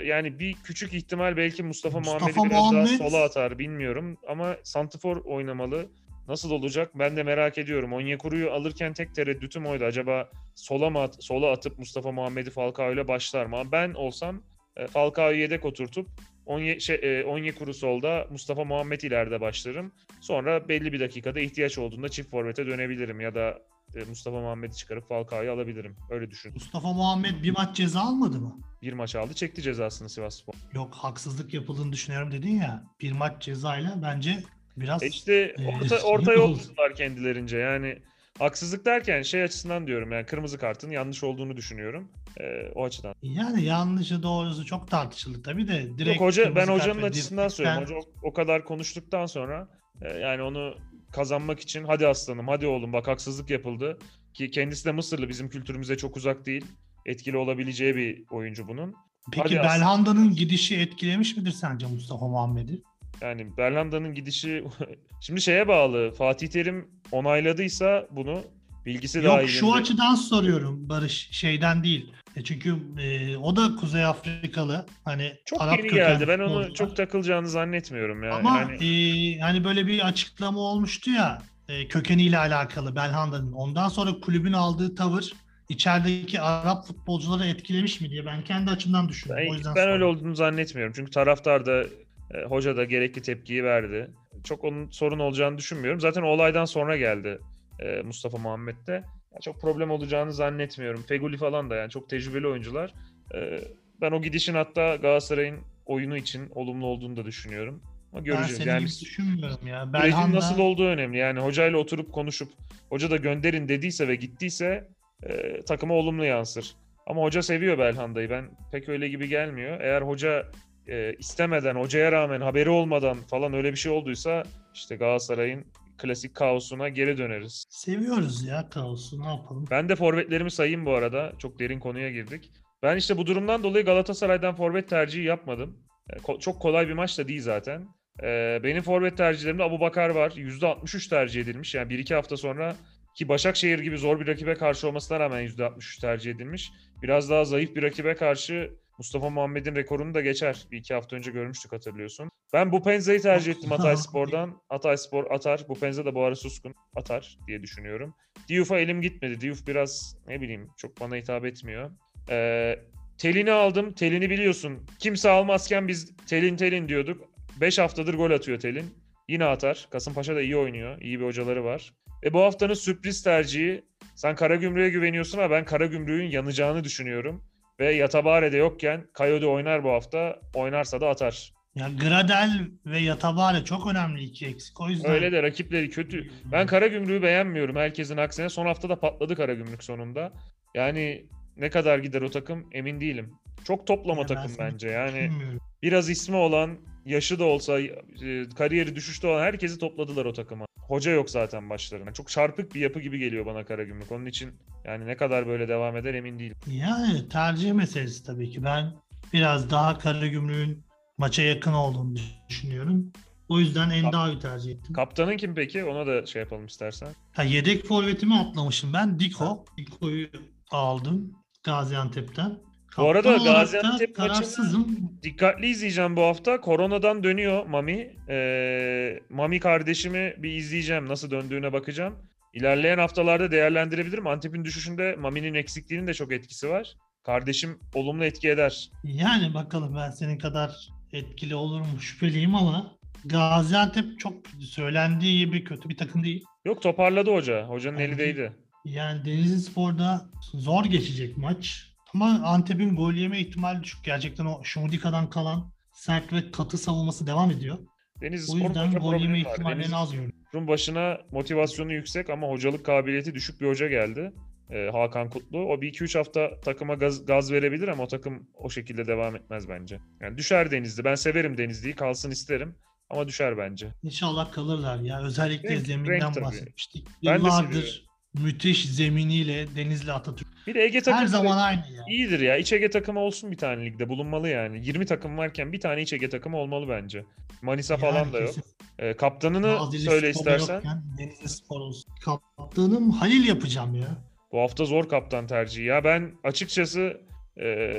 yani 0.04 0.38
bir 0.38 0.52
küçük 0.64 0.94
ihtimal 0.94 1.36
belki 1.36 1.62
Mustafa, 1.62 1.98
Mustafa 1.98 2.18
Muhammed'i 2.26 2.50
biraz 2.50 2.62
Muhammed- 2.62 2.98
daha 3.00 3.10
sola 3.10 3.22
atar 3.24 3.58
bilmiyorum. 3.58 4.16
Ama 4.28 4.56
Santifor 4.62 5.16
oynamalı. 5.24 5.86
Nasıl 6.28 6.50
olacak 6.50 6.90
ben 6.94 7.16
de 7.16 7.22
merak 7.22 7.58
ediyorum. 7.58 7.92
Onyekuru'yu 7.92 8.50
alırken 8.50 8.92
tek 8.92 9.14
tereddütüm 9.14 9.66
oydu. 9.66 9.84
Acaba 9.84 10.30
sola 10.54 10.90
mı 10.90 11.00
at- 11.00 11.24
sola 11.24 11.50
atıp 11.52 11.78
Mustafa 11.78 12.12
Muhammed'i 12.12 12.50
Falcao 12.50 12.92
ile 12.92 13.08
başlar 13.08 13.46
mı? 13.46 13.62
Ben 13.72 13.94
olsam 13.94 14.42
e, 14.76 14.86
Falcao'yu 14.86 15.38
yedek 15.40 15.64
oturtup 15.64 16.08
Onye, 16.46 16.80
şey, 16.80 17.00
e, 17.02 17.24
Onyekuru 17.24 17.74
solda 17.74 18.26
Mustafa 18.30 18.64
Muhammed 18.64 19.00
ileride 19.00 19.40
başlarım. 19.40 19.92
Sonra 20.20 20.68
belli 20.68 20.92
bir 20.92 21.00
dakikada 21.00 21.40
ihtiyaç 21.40 21.78
olduğunda 21.78 22.08
çift 22.08 22.30
forvete 22.30 22.66
dönebilirim 22.66 23.20
ya 23.20 23.34
da 23.34 23.58
e, 23.96 24.04
Mustafa 24.08 24.40
Muhammed'i 24.40 24.76
çıkarıp 24.76 25.08
Falcao'yu 25.08 25.52
alabilirim. 25.52 25.96
Öyle 26.10 26.30
düşün. 26.30 26.52
Mustafa 26.54 26.92
Muhammed 26.92 27.42
bir 27.42 27.50
maç 27.50 27.76
ceza 27.76 28.00
almadı 28.00 28.40
mı? 28.40 28.60
Bir 28.82 28.92
maç 28.92 29.16
aldı 29.16 29.34
çekti 29.34 29.62
cezasını 29.62 30.08
Sivasspor. 30.08 30.54
Yok 30.74 30.94
haksızlık 30.94 31.54
yapıldığını 31.54 31.92
düşünüyorum 31.92 32.30
dedin 32.32 32.56
ya. 32.60 32.84
Bir 33.00 33.12
maç 33.12 33.42
cezayla 33.42 33.98
bence 34.02 34.42
biraz 34.76 35.02
E 35.02 35.06
işte 35.06 35.56
orta, 35.80 35.98
iyi 35.98 36.02
orta 36.02 36.32
oldu. 36.32 36.60
yol 36.78 36.94
kendilerince 36.96 37.56
yani 37.58 37.98
haksızlık 38.38 38.84
derken 38.84 39.22
şey 39.22 39.42
açısından 39.42 39.86
diyorum 39.86 40.12
yani 40.12 40.26
kırmızı 40.26 40.58
kartın 40.58 40.90
yanlış 40.90 41.24
olduğunu 41.24 41.56
düşünüyorum 41.56 42.08
Ee, 42.40 42.70
o 42.74 42.84
açıdan. 42.84 43.14
yani 43.22 43.64
yanlışı 43.64 44.22
doğrusu 44.22 44.64
çok 44.66 44.90
tartışıldı 44.90 45.42
tabii 45.42 45.68
de 45.68 45.98
direkt 45.98 46.20
Yok 46.20 46.28
hoca 46.28 46.54
ben 46.54 46.66
hocanın 46.66 47.02
açısından 47.02 47.48
söylüyorum. 47.48 47.82
Hoca 47.82 47.96
o, 47.96 48.28
o 48.28 48.32
kadar 48.32 48.64
konuştuktan 48.64 49.26
sonra 49.26 49.68
e, 50.02 50.08
yani 50.08 50.42
onu 50.42 50.74
kazanmak 51.12 51.60
için 51.60 51.84
hadi 51.84 52.06
aslanım 52.06 52.48
hadi 52.48 52.66
oğlum 52.66 52.92
bak 52.92 53.08
haksızlık 53.08 53.50
yapıldı 53.50 53.98
ki 54.34 54.50
kendisi 54.50 54.84
de 54.84 54.92
Mısırlı 54.92 55.28
bizim 55.28 55.48
kültürümüze 55.48 55.96
çok 55.96 56.16
uzak 56.16 56.46
değil. 56.46 56.64
Etkili 57.06 57.36
olabileceği 57.36 57.96
bir 57.96 58.24
oyuncu 58.30 58.68
bunun. 58.68 58.94
Peki 59.32 59.58
Hadi. 59.58 59.68
Belhanda'nın 59.68 60.34
gidişi 60.34 60.76
etkilemiş 60.76 61.36
midir 61.36 61.50
sence 61.52 61.86
Mustafa 61.86 62.28
Muhammed'i? 62.28 62.82
Yani 63.20 63.56
Berlanda'nın 63.56 64.14
gidişi 64.14 64.64
şimdi 65.20 65.40
şeye 65.40 65.68
bağlı. 65.68 66.10
Fatih 66.10 66.48
Terim 66.48 66.88
onayladıysa 67.12 68.06
bunu 68.10 68.42
bilgisi 68.86 69.18
Yok 69.18 69.26
dahilinde. 69.26 69.52
şu 69.52 69.74
açıdan 69.74 70.14
soruyorum 70.14 70.88
Barış 70.88 71.28
şeyden 71.32 71.84
değil. 71.84 72.12
E 72.36 72.44
çünkü 72.44 72.76
e, 73.00 73.36
o 73.36 73.56
da 73.56 73.76
Kuzey 73.76 74.04
Afrikalı. 74.04 74.86
Hani 75.04 75.32
Çok 75.44 75.62
Arap 75.62 75.78
yeni 75.78 75.94
geldi. 75.94 76.28
Ben 76.28 76.38
onu 76.38 76.48
futbolcular. 76.48 76.74
çok 76.74 76.96
takılacağını 76.96 77.48
zannetmiyorum 77.48 78.22
ya. 78.22 78.34
Ama 78.34 78.58
yani, 78.58 78.84
e, 78.84 79.40
hani 79.40 79.64
böyle 79.64 79.86
bir 79.86 80.06
açıklama 80.06 80.60
olmuştu 80.60 81.10
ya 81.10 81.42
e, 81.68 81.88
kökeniyle 81.88 82.38
alakalı 82.38 82.96
Belhanda'nın. 82.96 83.52
Ondan 83.52 83.88
sonra 83.88 84.20
kulübün 84.20 84.52
aldığı 84.52 84.94
tavır 84.94 85.32
içerideki 85.68 86.40
Arap 86.40 86.86
futbolcuları 86.86 87.46
etkilemiş 87.46 88.00
mi 88.00 88.10
diye 88.10 88.26
ben 88.26 88.44
kendi 88.44 88.70
açımdan 88.70 89.08
düşündüm. 89.08 89.36
ben, 89.40 89.50
o 89.50 89.54
yüzden 89.54 89.74
ben 89.74 89.88
öyle 89.88 90.04
olduğunu 90.04 90.34
zannetmiyorum. 90.34 90.92
Çünkü 90.96 91.10
taraftar 91.10 91.66
da 91.66 91.84
e, 92.34 92.44
hoca 92.44 92.76
da 92.76 92.84
gerekli 92.84 93.22
tepkiyi 93.22 93.64
verdi. 93.64 94.10
Çok 94.44 94.64
onun 94.64 94.88
sorun 94.90 95.18
olacağını 95.18 95.58
düşünmüyorum. 95.58 96.00
Zaten 96.00 96.22
o 96.22 96.26
olaydan 96.26 96.64
sonra 96.64 96.96
geldi 96.96 97.38
e, 97.80 98.02
Mustafa 98.02 98.38
Muhammed'de. 98.38 98.92
Yani 99.32 99.42
çok 99.42 99.60
problem 99.60 99.90
olacağını 99.90 100.32
zannetmiyorum. 100.32 101.02
Feguli 101.02 101.36
falan 101.36 101.70
da 101.70 101.76
yani 101.76 101.90
çok 101.90 102.10
tecrübeli 102.10 102.46
oyuncular. 102.46 102.94
E, 103.34 103.60
Ben 104.00 104.12
o 104.12 104.22
gidişin 104.22 104.54
hatta 104.54 104.96
Galatasaray'ın 104.96 105.58
oyunu 105.86 106.16
için 106.16 106.50
olumlu 106.54 106.86
olduğunu 106.86 107.16
da 107.16 107.24
düşünüyorum. 107.24 107.82
Ama 108.12 108.18
Ben 108.18 108.24
göreceğiz. 108.24 108.56
senin 108.56 108.68
Yani 108.70 108.80
gibi 108.80 108.88
düşünmüyorum 109.00 109.66
ya. 109.66 109.92
Belhanda 109.92 110.36
nasıl 110.36 110.58
olduğu 110.58 110.86
önemli. 110.86 111.18
Yani 111.18 111.40
hocayla 111.40 111.78
oturup 111.78 112.12
konuşup 112.12 112.48
hoca 112.90 113.10
da 113.10 113.16
gönderin 113.16 113.68
dediyse 113.68 114.08
ve 114.08 114.14
gittiyse 114.16 114.88
e, 115.22 115.60
takıma 115.62 115.94
olumlu 115.94 116.24
yansır. 116.24 116.74
Ama 117.06 117.22
hoca 117.22 117.42
seviyor 117.42 117.78
Belhanda'yı. 117.78 118.30
Ben 118.30 118.50
pek 118.72 118.88
öyle 118.88 119.08
gibi 119.08 119.28
gelmiyor. 119.28 119.80
Eğer 119.80 120.02
hoca 120.02 120.46
e, 120.88 121.14
istemeden, 121.18 121.74
hocaya 121.74 122.12
rağmen 122.12 122.40
haberi 122.40 122.70
olmadan 122.70 123.18
falan 123.30 123.52
öyle 123.54 123.72
bir 123.72 123.76
şey 123.78 123.92
olduysa 123.92 124.42
işte 124.74 124.96
Galatasaray'ın 124.96 125.64
klasik 125.98 126.34
kaosuna 126.34 126.88
geri 126.88 127.18
döneriz. 127.18 127.64
seviyoruz 127.70 128.44
ya 128.44 128.68
kaosu 128.70 129.20
ne 129.22 129.26
yapalım. 129.26 129.64
Ben 129.70 129.88
de 129.88 129.96
forvetlerimi 129.96 130.50
sayayım 130.50 130.86
bu 130.86 130.94
arada. 130.94 131.32
Çok 131.38 131.58
derin 131.58 131.80
konuya 131.80 132.10
girdik. 132.10 132.50
Ben 132.82 132.96
işte 132.96 133.16
bu 133.16 133.26
durumdan 133.26 133.62
dolayı 133.62 133.84
Galatasaray'dan 133.84 134.54
forvet 134.56 134.88
tercihi 134.88 135.24
yapmadım. 135.24 135.76
E, 136.10 136.16
ko- 136.16 136.40
Çok 136.40 136.62
kolay 136.62 136.88
bir 136.88 136.92
maç 136.92 137.18
da 137.18 137.28
değil 137.28 137.42
zaten. 137.42 137.88
E, 138.22 138.60
Benim 138.64 138.82
forvet 138.82 139.16
tercihlerimde 139.16 139.62
Abu 139.62 139.80
Bakar 139.80 140.08
var. 140.10 140.30
%63 140.36 141.08
tercih 141.08 141.40
edilmiş. 141.42 141.74
Yani 141.74 141.90
1-2 141.90 142.14
hafta 142.14 142.36
sonra 142.36 142.76
ki 143.16 143.28
Başakşehir 143.28 143.78
gibi 143.78 143.98
zor 143.98 144.20
bir 144.20 144.26
rakibe 144.26 144.54
karşı 144.54 144.88
olmasına 144.88 145.20
rağmen 145.20 145.42
%63 145.42 146.00
tercih 146.00 146.30
edilmiş. 146.30 146.70
Biraz 147.02 147.30
daha 147.30 147.44
zayıf 147.44 147.76
bir 147.76 147.82
rakibe 147.82 148.14
karşı 148.14 148.70
Mustafa 148.98 149.30
Muhammed'in 149.30 149.74
rekorunu 149.74 150.14
da 150.14 150.20
geçer. 150.20 150.66
Bir 150.70 150.78
iki 150.78 150.94
hafta 150.94 151.16
önce 151.16 151.30
görmüştük 151.30 151.72
hatırlıyorsun. 151.72 152.30
Ben 152.52 152.72
bu 152.72 152.82
Penza'yı 152.82 153.20
tercih 153.20 153.52
ettim 153.52 153.70
Hatay 153.76 153.96
Spor'dan. 153.96 154.60
Hatay 154.68 154.96
Spor 154.96 155.30
atar. 155.30 155.64
Bu 155.68 155.74
Penza 155.74 156.04
da 156.04 156.14
bu 156.14 156.24
ara 156.24 156.36
suskun 156.36 156.74
atar 156.96 157.38
diye 157.46 157.62
düşünüyorum. 157.62 158.14
Diouf'a 158.48 158.78
elim 158.78 159.00
gitmedi. 159.00 159.40
Diouf 159.40 159.66
biraz 159.66 160.16
ne 160.26 160.40
bileyim 160.40 160.68
çok 160.76 161.00
bana 161.00 161.16
hitap 161.16 161.44
etmiyor. 161.44 161.90
Ee, 162.30 162.78
telini 163.18 163.52
aldım. 163.52 163.92
Telini 163.92 164.30
biliyorsun. 164.30 164.86
Kimse 164.98 165.30
almazken 165.30 165.88
biz 165.88 166.16
telin 166.26 166.56
telin 166.56 166.88
diyorduk. 166.88 167.28
5 167.60 167.78
haftadır 167.78 168.14
gol 168.14 168.30
atıyor 168.30 168.60
Telin. 168.60 168.94
Yine 169.28 169.44
atar. 169.44 169.88
Kasımpaşa 169.90 170.36
da 170.36 170.42
iyi 170.42 170.56
oynuyor. 170.56 171.00
İyi 171.00 171.20
bir 171.20 171.24
hocaları 171.24 171.64
var. 171.64 171.92
Ve 172.24 172.32
bu 172.32 172.40
haftanın 172.40 172.74
sürpriz 172.74 173.22
tercihi 173.22 173.84
sen 174.14 174.34
Karagümrük'e 174.36 174.90
güveniyorsun 174.90 175.38
ama 175.38 175.50
ben 175.50 175.64
Karagümrük'ün 175.64 176.30
yanacağını 176.30 176.84
düşünüyorum. 176.84 177.44
Ve 177.80 177.94
Yatabare 177.94 178.52
de 178.52 178.56
yokken 178.56 179.06
Kayode 179.12 179.46
oynar 179.46 179.84
bu 179.84 179.90
hafta. 179.90 180.40
Oynarsa 180.54 181.00
da 181.00 181.08
atar. 181.08 181.52
Ya 181.74 181.88
Gradel 181.88 182.70
ve 182.86 182.98
Yatabare 182.98 183.64
çok 183.64 183.86
önemli 183.86 184.22
iki 184.22 184.46
eksik. 184.46 184.80
O 184.80 184.88
yüzden 184.88 185.10
Öyle 185.10 185.32
de 185.32 185.42
rakipleri 185.42 185.90
kötü. 185.90 186.30
Ben 186.44 186.66
Karagümrük'ü 186.66 187.22
beğenmiyorum 187.22 187.76
herkesin 187.76 188.16
aksine. 188.16 188.48
Son 188.48 188.66
hafta 188.66 188.88
da 188.88 189.00
patladı 189.00 189.36
Karagümrük 189.36 189.84
sonunda. 189.84 190.32
Yani 190.74 191.26
ne 191.56 191.70
kadar 191.70 191.98
gider 191.98 192.22
o 192.22 192.30
takım 192.30 192.68
emin 192.72 193.00
değilim. 193.00 193.34
Çok 193.64 193.86
toplama 193.86 194.20
Ya 194.20 194.26
takım 194.26 194.52
bence. 194.58 194.88
Yani 194.88 195.20
Bilmiyorum. 195.20 195.60
biraz 195.82 196.10
ismi 196.10 196.36
olan, 196.36 196.78
yaşı 197.06 197.38
da 197.38 197.44
olsa, 197.44 197.80
e, 197.80 198.48
kariyeri 198.56 198.96
düşüşte 198.96 199.26
olan 199.26 199.42
herkesi 199.42 199.78
topladılar 199.78 200.24
o 200.24 200.32
takıma. 200.32 200.66
Hoca 200.80 201.10
yok 201.10 201.30
zaten 201.30 201.70
başlarına. 201.70 202.12
Çok 202.12 202.28
çarpık 202.28 202.74
bir 202.74 202.80
yapı 202.80 203.00
gibi 203.00 203.18
geliyor 203.18 203.46
bana 203.46 203.64
Karagümrük. 203.64 204.12
Onun 204.12 204.26
için 204.26 204.50
yani 204.84 205.06
ne 205.06 205.16
kadar 205.16 205.46
böyle 205.46 205.68
devam 205.68 205.96
eder 205.96 206.14
emin 206.14 206.38
değilim. 206.38 206.56
Yani 206.66 207.28
tercih 207.28 207.72
meselesi 207.72 208.24
tabii 208.24 208.50
ki. 208.50 208.64
Ben 208.64 208.92
biraz 209.32 209.70
daha 209.70 209.98
Karagümrük'ün 209.98 210.84
maça 211.18 211.42
yakın 211.42 211.72
olduğunu 211.72 212.16
düşünüyorum. 212.48 213.12
O 213.48 213.60
yüzden 213.60 213.90
Endavi 213.90 214.38
tercih 214.38 214.72
ettim. 214.72 214.94
Kaptanın 214.94 215.36
kim 215.36 215.54
peki? 215.54 215.84
Ona 215.84 216.06
da 216.06 216.26
şey 216.26 216.42
yapalım 216.42 216.66
istersen. 216.66 217.08
Ha, 217.32 217.42
yedek 217.42 217.86
forvetimi 217.86 218.34
atlamışım 218.34 218.92
ben. 218.92 219.18
Diko. 219.18 219.64
Diko'yu 219.76 220.28
aldım 220.70 221.32
Gaziantep'ten. 221.64 222.58
Bu 222.96 223.10
arada 223.10 223.36
Gaziantep 223.36 224.18
maçını-. 224.18 224.86
Dikkatli 225.22 225.66
izleyeceğim 225.68 226.16
bu 226.16 226.22
hafta. 226.22 226.60
Koronadan 226.60 227.22
dönüyor 227.24 227.66
Mami. 227.66 228.10
Ee, 228.28 229.20
Mami 229.30 229.60
kardeşimi 229.60 230.34
bir 230.38 230.52
izleyeceğim. 230.52 231.08
Nasıl 231.08 231.30
döndüğüne 231.30 231.72
bakacağım. 231.72 232.14
İlerleyen 232.54 232.98
haftalarda 232.98 233.50
değerlendirebilirim. 233.50 234.26
Antep'in 234.26 234.64
düşüşünde 234.64 235.16
Mami'nin 235.16 235.54
eksikliğinin 235.54 236.06
de 236.06 236.14
çok 236.14 236.32
etkisi 236.32 236.68
var. 236.68 236.94
Kardeşim 237.22 237.78
olumlu 237.94 238.24
etki 238.24 238.48
eder. 238.48 238.90
Yani 239.04 239.54
bakalım 239.54 239.96
ben 239.96 240.10
senin 240.10 240.38
kadar 240.38 240.88
etkili 241.12 241.54
olur 241.54 241.80
mu 241.80 242.00
şüpheliyim 242.00 242.54
ama 242.54 242.96
Gaziantep 243.24 244.20
çok 244.20 244.34
söylendiği 244.60 245.38
gibi 245.38 245.64
kötü 245.64 245.88
bir 245.88 245.96
takım 245.96 246.24
değil. 246.24 246.44
Yok 246.64 246.82
toparladı 246.82 247.32
hoca. 247.34 247.68
Hocanın 247.68 247.98
eli 247.98 248.12
Bence- 248.12 248.22
değdi. 248.24 248.52
Yani 248.84 249.24
Denizli 249.24 249.60
Spor'da 249.60 250.26
zor 250.54 250.84
geçecek 250.84 251.36
maç. 251.36 251.95
Ama 252.16 252.42
Antep'in 252.44 252.96
gol 252.96 253.12
yeme 253.12 253.40
ihtimali 253.40 253.82
düşük. 253.82 254.04
Gerçekten 254.04 254.46
o 254.46 254.60
Şumudika'dan 254.64 255.30
kalan 255.30 255.72
sert 255.92 256.32
ve 256.32 256.50
katı 256.50 256.78
savunması 256.78 257.26
devam 257.26 257.50
ediyor. 257.50 257.78
Deniz 258.20 258.54
O 258.54 258.58
yüzden 258.58 258.92
gol 258.92 259.14
yeme 259.14 259.40
ihtimalini 259.40 259.96
az 259.96 260.12
görüyorum. 260.12 260.38
Spor'un 260.48 260.68
başına 260.68 261.18
motivasyonu 261.30 261.92
yüksek 261.92 262.30
ama 262.30 262.48
hocalık 262.48 262.86
kabiliyeti 262.86 263.34
düşük 263.34 263.60
bir 263.60 263.68
hoca 263.68 263.88
geldi. 263.88 264.32
Ee, 264.70 264.88
Hakan 264.92 265.30
Kutlu. 265.30 265.58
O 265.58 265.80
bir 265.80 265.88
iki 265.88 266.04
üç 266.04 266.16
hafta 266.16 266.60
takıma 266.60 266.94
gaz, 266.94 267.26
gaz 267.26 267.52
verebilir 267.52 267.88
ama 267.88 268.02
o 268.02 268.08
takım 268.08 268.48
o 268.54 268.70
şekilde 268.70 269.06
devam 269.06 269.36
etmez 269.36 269.68
bence. 269.68 270.00
Yani 270.20 270.38
düşer 270.38 270.70
Denizli. 270.70 271.04
Ben 271.04 271.14
severim 271.14 271.58
Denizli'yi. 271.58 271.94
Kalsın 271.94 272.30
isterim. 272.30 272.74
Ama 273.10 273.28
düşer 273.28 273.58
bence. 273.58 273.94
İnşallah 274.02 274.52
kalırlar 274.52 275.00
ya. 275.00 275.22
Özellikle 275.22 275.68
Renk- 275.68 275.72
renk 275.72 275.86
zeminden 275.86 276.32
tabii. 276.32 276.44
bahsetmiştik. 276.44 277.06
Yıllardır. 277.22 278.05
Müthiş 278.42 278.88
zeminiyle 278.88 279.66
Denizli 279.76 280.12
Atatürk. 280.12 280.48
Bir 280.66 280.74
de 280.74 280.84
Ege 280.84 281.00
takımı 281.00 281.22
Her 281.22 281.26
zaman 281.26 281.58
aynı 281.58 281.80
ya. 281.92 282.02
iyidir 282.08 282.40
ya. 282.40 282.56
İç 282.56 282.72
Ege 282.72 282.90
takımı 282.90 283.20
olsun 283.20 283.50
bir 283.50 283.56
tane 283.56 283.84
ligde. 283.84 284.08
Bulunmalı 284.08 284.48
yani. 284.48 284.86
20 284.86 285.06
takım 285.06 285.38
varken 285.38 285.72
bir 285.72 285.80
tane 285.80 286.02
İç 286.02 286.12
Ege 286.12 286.28
takımı 286.28 286.56
olmalı 286.56 286.88
bence. 286.88 287.24
Manisa 287.62 287.96
falan 287.96 288.16
Yani 288.18 288.32
da 288.32 288.38
yok. 288.38 288.46
kesin. 288.48 288.64
Ee, 288.98 289.12
kaptanını 289.16 289.76
Nazilli 289.76 290.00
söyle 290.00 290.30
istersen. 290.30 290.74
yokken 290.74 291.02
Denizli 291.18 291.48
Spor 291.48 291.80
olsun. 291.80 292.12
Kaptanım 292.24 293.10
Halil 293.10 293.48
yapacağım 293.48 293.94
ya. 293.94 294.08
Bu 294.52 294.60
hafta 294.60 294.84
zor 294.84 295.08
kaptan 295.08 295.46
tercihi. 295.46 295.86
Ya 295.86 296.04
ben 296.04 296.32
açıkçası 296.44 297.20
e, 297.60 297.94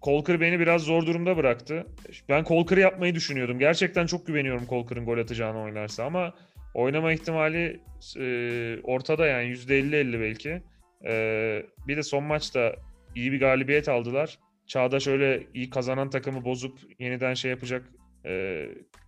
Kolkır 0.00 0.40
beni 0.40 0.60
biraz 0.60 0.82
zor 0.82 1.06
durumda 1.06 1.36
bıraktı. 1.36 1.86
Ben 2.28 2.44
Kolkır'ı 2.44 2.80
yapmayı 2.80 3.14
düşünüyordum. 3.14 3.58
Gerçekten 3.58 4.06
çok 4.06 4.26
güveniyorum 4.26 4.66
Kolkır'ın 4.66 5.04
gol 5.04 5.18
atacağını 5.18 5.58
oynarsa 5.60 6.04
ama 6.04 6.34
oynama 6.74 7.12
ihtimali 7.12 7.80
e, 8.16 8.80
ortada 8.82 9.26
yani 9.26 9.48
%50-50 9.48 10.20
belki. 10.20 10.62
E, 11.06 11.12
bir 11.88 11.96
de 11.96 12.02
son 12.02 12.24
maçta 12.24 12.76
iyi 13.14 13.32
bir 13.32 13.40
galibiyet 13.40 13.88
aldılar. 13.88 14.38
Çağdaş 14.66 15.06
öyle 15.06 15.46
iyi 15.54 15.70
kazanan 15.70 16.10
takımı 16.10 16.44
bozup 16.44 16.78
yeniden 16.98 17.34
şey 17.34 17.50
yapacak 17.50 17.90
e, 18.24 18.64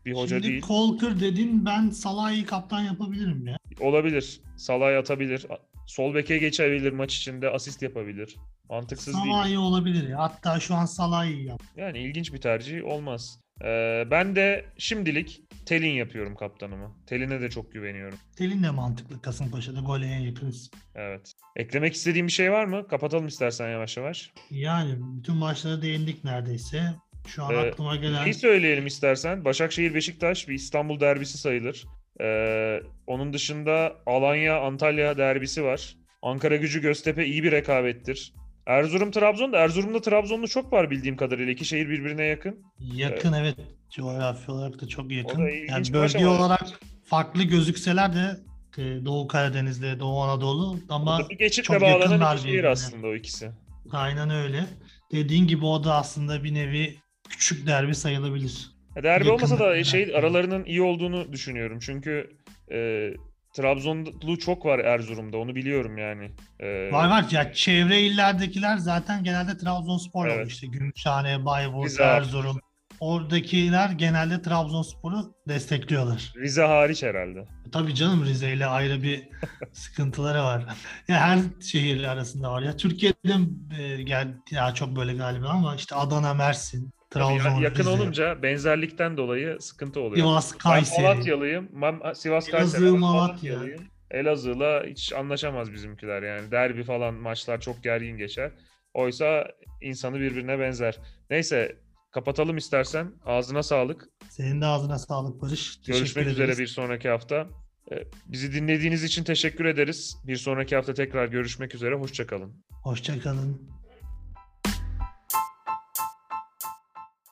bir 0.06 0.12
hoca 0.12 0.36
Şimdi 0.36 0.48
değil. 0.48 0.60
Kolkır 0.60 1.20
dedin 1.20 1.66
ben 1.66 1.90
Salah'ı 1.90 2.46
kaptan 2.46 2.80
yapabilirim 2.80 3.46
ya. 3.46 3.56
Olabilir. 3.80 4.40
Salah'ı 4.56 4.98
atabilir. 4.98 5.46
Sol 5.86 6.14
beke 6.14 6.38
geçebilir 6.38 6.92
maç 6.92 7.16
içinde. 7.16 7.50
Asist 7.50 7.82
yapabilir. 7.82 8.36
Mantıksız 8.68 9.14
değil. 9.14 9.26
Salah'ı 9.26 9.60
olabilir. 9.60 10.10
Hatta 10.10 10.60
şu 10.60 10.74
an 10.74 10.84
Salah'ı 10.84 11.30
yap. 11.30 11.62
Yani 11.76 11.98
ilginç 11.98 12.32
bir 12.32 12.40
tercih 12.40 12.84
olmaz. 12.84 13.40
Ee, 13.64 14.04
ben 14.10 14.36
de 14.36 14.64
şimdilik 14.78 15.42
Telin 15.66 15.90
yapıyorum 15.90 16.34
kaptanımı. 16.36 16.96
Telin'e 17.06 17.40
de 17.40 17.50
çok 17.50 17.72
güveniyorum. 17.72 18.18
Telin 18.36 18.62
de 18.62 18.70
mantıklı 18.70 19.22
Kasımpaşa'da 19.22 19.80
gole 19.80 20.06
en 20.06 20.18
yakın 20.18 20.48
isim. 20.50 20.72
Evet. 20.94 21.32
Eklemek 21.56 21.94
istediğim 21.94 22.26
bir 22.26 22.32
şey 22.32 22.52
var 22.52 22.64
mı? 22.64 22.88
Kapatalım 22.88 23.26
istersen 23.26 23.70
yavaş 23.70 23.96
yavaş. 23.96 24.32
Yani 24.50 24.94
bütün 25.00 25.36
maçlara 25.36 25.82
değindik 25.82 26.24
neredeyse. 26.24 26.82
Şu 27.26 27.44
an 27.44 27.54
Ee, 27.54 27.58
aklıma 27.58 27.96
gelen 27.96 28.24
Neyi 28.24 28.34
söyleyelim 28.34 28.86
istersen? 28.86 29.44
Başakşehir 29.44 29.94
Beşiktaş 29.94 30.48
bir 30.48 30.54
İstanbul 30.54 31.00
derbisi 31.00 31.38
sayılır. 31.38 31.84
Ee, 32.20 32.80
onun 33.06 33.32
dışında 33.32 33.96
Alanya 34.06 34.60
Antalya 34.60 35.16
derbisi 35.18 35.64
var. 35.64 35.96
Ankara 36.22 36.56
Gücü 36.56 36.82
Göztepe 36.82 37.26
iyi 37.26 37.42
bir 37.42 37.52
rekabettir. 37.52 38.32
Erzurum 38.66 39.10
Trabzon 39.10 39.52
da 39.52 39.58
Erzurum'da 39.58 40.00
Trabzonlu 40.00 40.48
çok 40.48 40.72
var 40.72 40.90
bildiğim 40.90 41.16
kadarıyla. 41.16 41.52
İki 41.52 41.64
şehir 41.64 41.88
birbirine 41.88 42.24
yakın. 42.24 42.62
yakın 42.78 43.32
evet. 43.32 43.56
Coğrafya 43.90 44.54
olarak 44.54 44.80
da 44.80 44.88
çok 44.88 45.12
yakın. 45.12 45.44
Da 45.44 45.50
Yani 45.50 45.92
bölge 45.92 46.26
olarak 46.26 46.80
farklı 47.04 47.42
gözükseler 47.42 48.12
de 48.14 48.36
e, 48.78 49.04
Doğu 49.04 49.28
Karadeniz'de, 49.28 50.00
Doğu 50.00 50.22
Anadolu 50.22 50.78
ama 50.88 51.28
Bir 51.30 51.38
geçitle 51.38 51.62
çok 51.62 51.80
bağlanan 51.82 52.36
iki 52.36 52.42
şehir 52.42 52.64
aslında 52.64 53.06
o 53.06 53.14
ikisi. 53.14 53.50
aynen 53.92 54.30
öyle. 54.30 54.64
Dediğin 55.12 55.46
gibi 55.46 55.66
o 55.66 55.84
da 55.84 55.94
aslında 55.94 56.44
bir 56.44 56.54
nevi 56.54 56.96
küçük 57.28 57.66
derbi 57.66 57.94
sayılabilir. 57.94 58.70
Derbi 59.02 59.30
olmasa 59.30 59.58
da 59.58 59.84
şey 59.84 60.16
aralarının 60.16 60.64
iyi 60.64 60.82
olduğunu 60.82 61.32
düşünüyorum. 61.32 61.78
Çünkü 61.80 62.30
e, 62.72 63.10
Trabzonlu 63.52 64.38
çok 64.38 64.66
var 64.66 64.78
Erzurum'da. 64.78 65.36
Onu 65.36 65.54
biliyorum 65.54 65.98
yani. 65.98 66.30
E, 66.60 66.92
Var 66.92 67.08
var 67.10 67.24
ya 67.30 67.52
çevre 67.52 68.00
illerdekiler 68.00 68.76
zaten 68.76 69.24
genelde 69.24 69.56
Trabzonspor 69.58 70.26
Evet. 70.28 70.48
işte 70.50 70.66
Gümüşhane, 70.66 71.44
Bayburt, 71.44 71.86
Rize. 71.86 72.02
Erzurum. 72.02 72.60
oradakiler 73.00 73.90
genelde 73.90 74.42
Trabzonspor'u 74.42 75.34
destekliyorlar. 75.48 76.32
Rize 76.36 76.62
hariç 76.62 77.02
herhalde. 77.02 77.44
Tabii 77.72 77.94
canım 77.94 78.24
Rize 78.24 78.52
ile 78.52 78.66
ayrı 78.66 79.02
bir 79.02 79.28
sıkıntıları 79.72 80.42
var. 80.42 80.64
ya 81.08 81.16
her 81.20 81.38
şehir 81.62 82.04
arasında 82.04 82.52
var 82.52 82.62
ya. 82.62 82.76
Türkiye'de 82.76 83.34
e, 83.82 84.02
gel 84.02 84.28
ya 84.50 84.74
çok 84.74 84.96
böyle 84.96 85.14
galiba 85.14 85.48
ama 85.48 85.74
işte 85.76 85.94
Adana, 85.94 86.34
Mersin, 86.34 86.92
Trabzon, 87.12 87.60
yakın 87.60 87.78
Rize, 87.80 87.90
olunca 87.90 88.42
benzerlikten 88.42 89.16
dolayı 89.16 89.56
sıkıntı 89.60 90.00
oluyor. 90.00 90.16
Sivas, 90.26 90.52
Ben 90.52 90.58
Kayseri. 90.58 91.02
Malatyalıyım. 91.02 91.68
Ben 91.72 92.12
Sivas 92.12 92.48
Elazığ, 92.48 92.50
Kayseri. 92.50 92.84
ben 92.84 92.98
Malatya. 92.98 93.52
Malatyalıyım. 93.54 93.82
Elazığ'la 94.10 94.82
hiç 94.86 95.12
anlaşamaz 95.12 95.72
bizimkiler 95.72 96.22
yani. 96.22 96.50
Derbi 96.50 96.84
falan 96.84 97.14
maçlar 97.14 97.60
çok 97.60 97.82
gergin 97.84 98.16
geçer. 98.18 98.50
Oysa 98.94 99.48
insanı 99.80 100.20
birbirine 100.20 100.58
benzer. 100.58 100.98
Neyse 101.30 101.76
kapatalım 102.10 102.56
istersen. 102.56 103.12
Ağzına 103.24 103.62
sağlık. 103.62 104.08
Senin 104.30 104.60
de 104.60 104.66
ağzına 104.66 104.98
sağlık 104.98 105.42
Barış. 105.42 105.76
Teşekkür 105.76 105.98
Görüşmek 105.98 106.26
üzere 106.26 106.44
ederiz. 106.44 106.58
bir 106.58 106.66
sonraki 106.66 107.08
hafta. 107.08 107.46
Ee, 107.92 108.04
Bizi 108.26 108.52
dinlediğiniz 108.52 109.04
için 109.04 109.24
teşekkür 109.24 109.64
ederiz. 109.64 110.16
Bir 110.26 110.36
sonraki 110.36 110.76
hafta 110.76 110.94
tekrar 110.94 111.26
görüşmek 111.26 111.74
üzere. 111.74 111.94
Hoşçakalın. 111.94 112.64
Hoşça 112.82 113.20
kalın. 113.20 113.62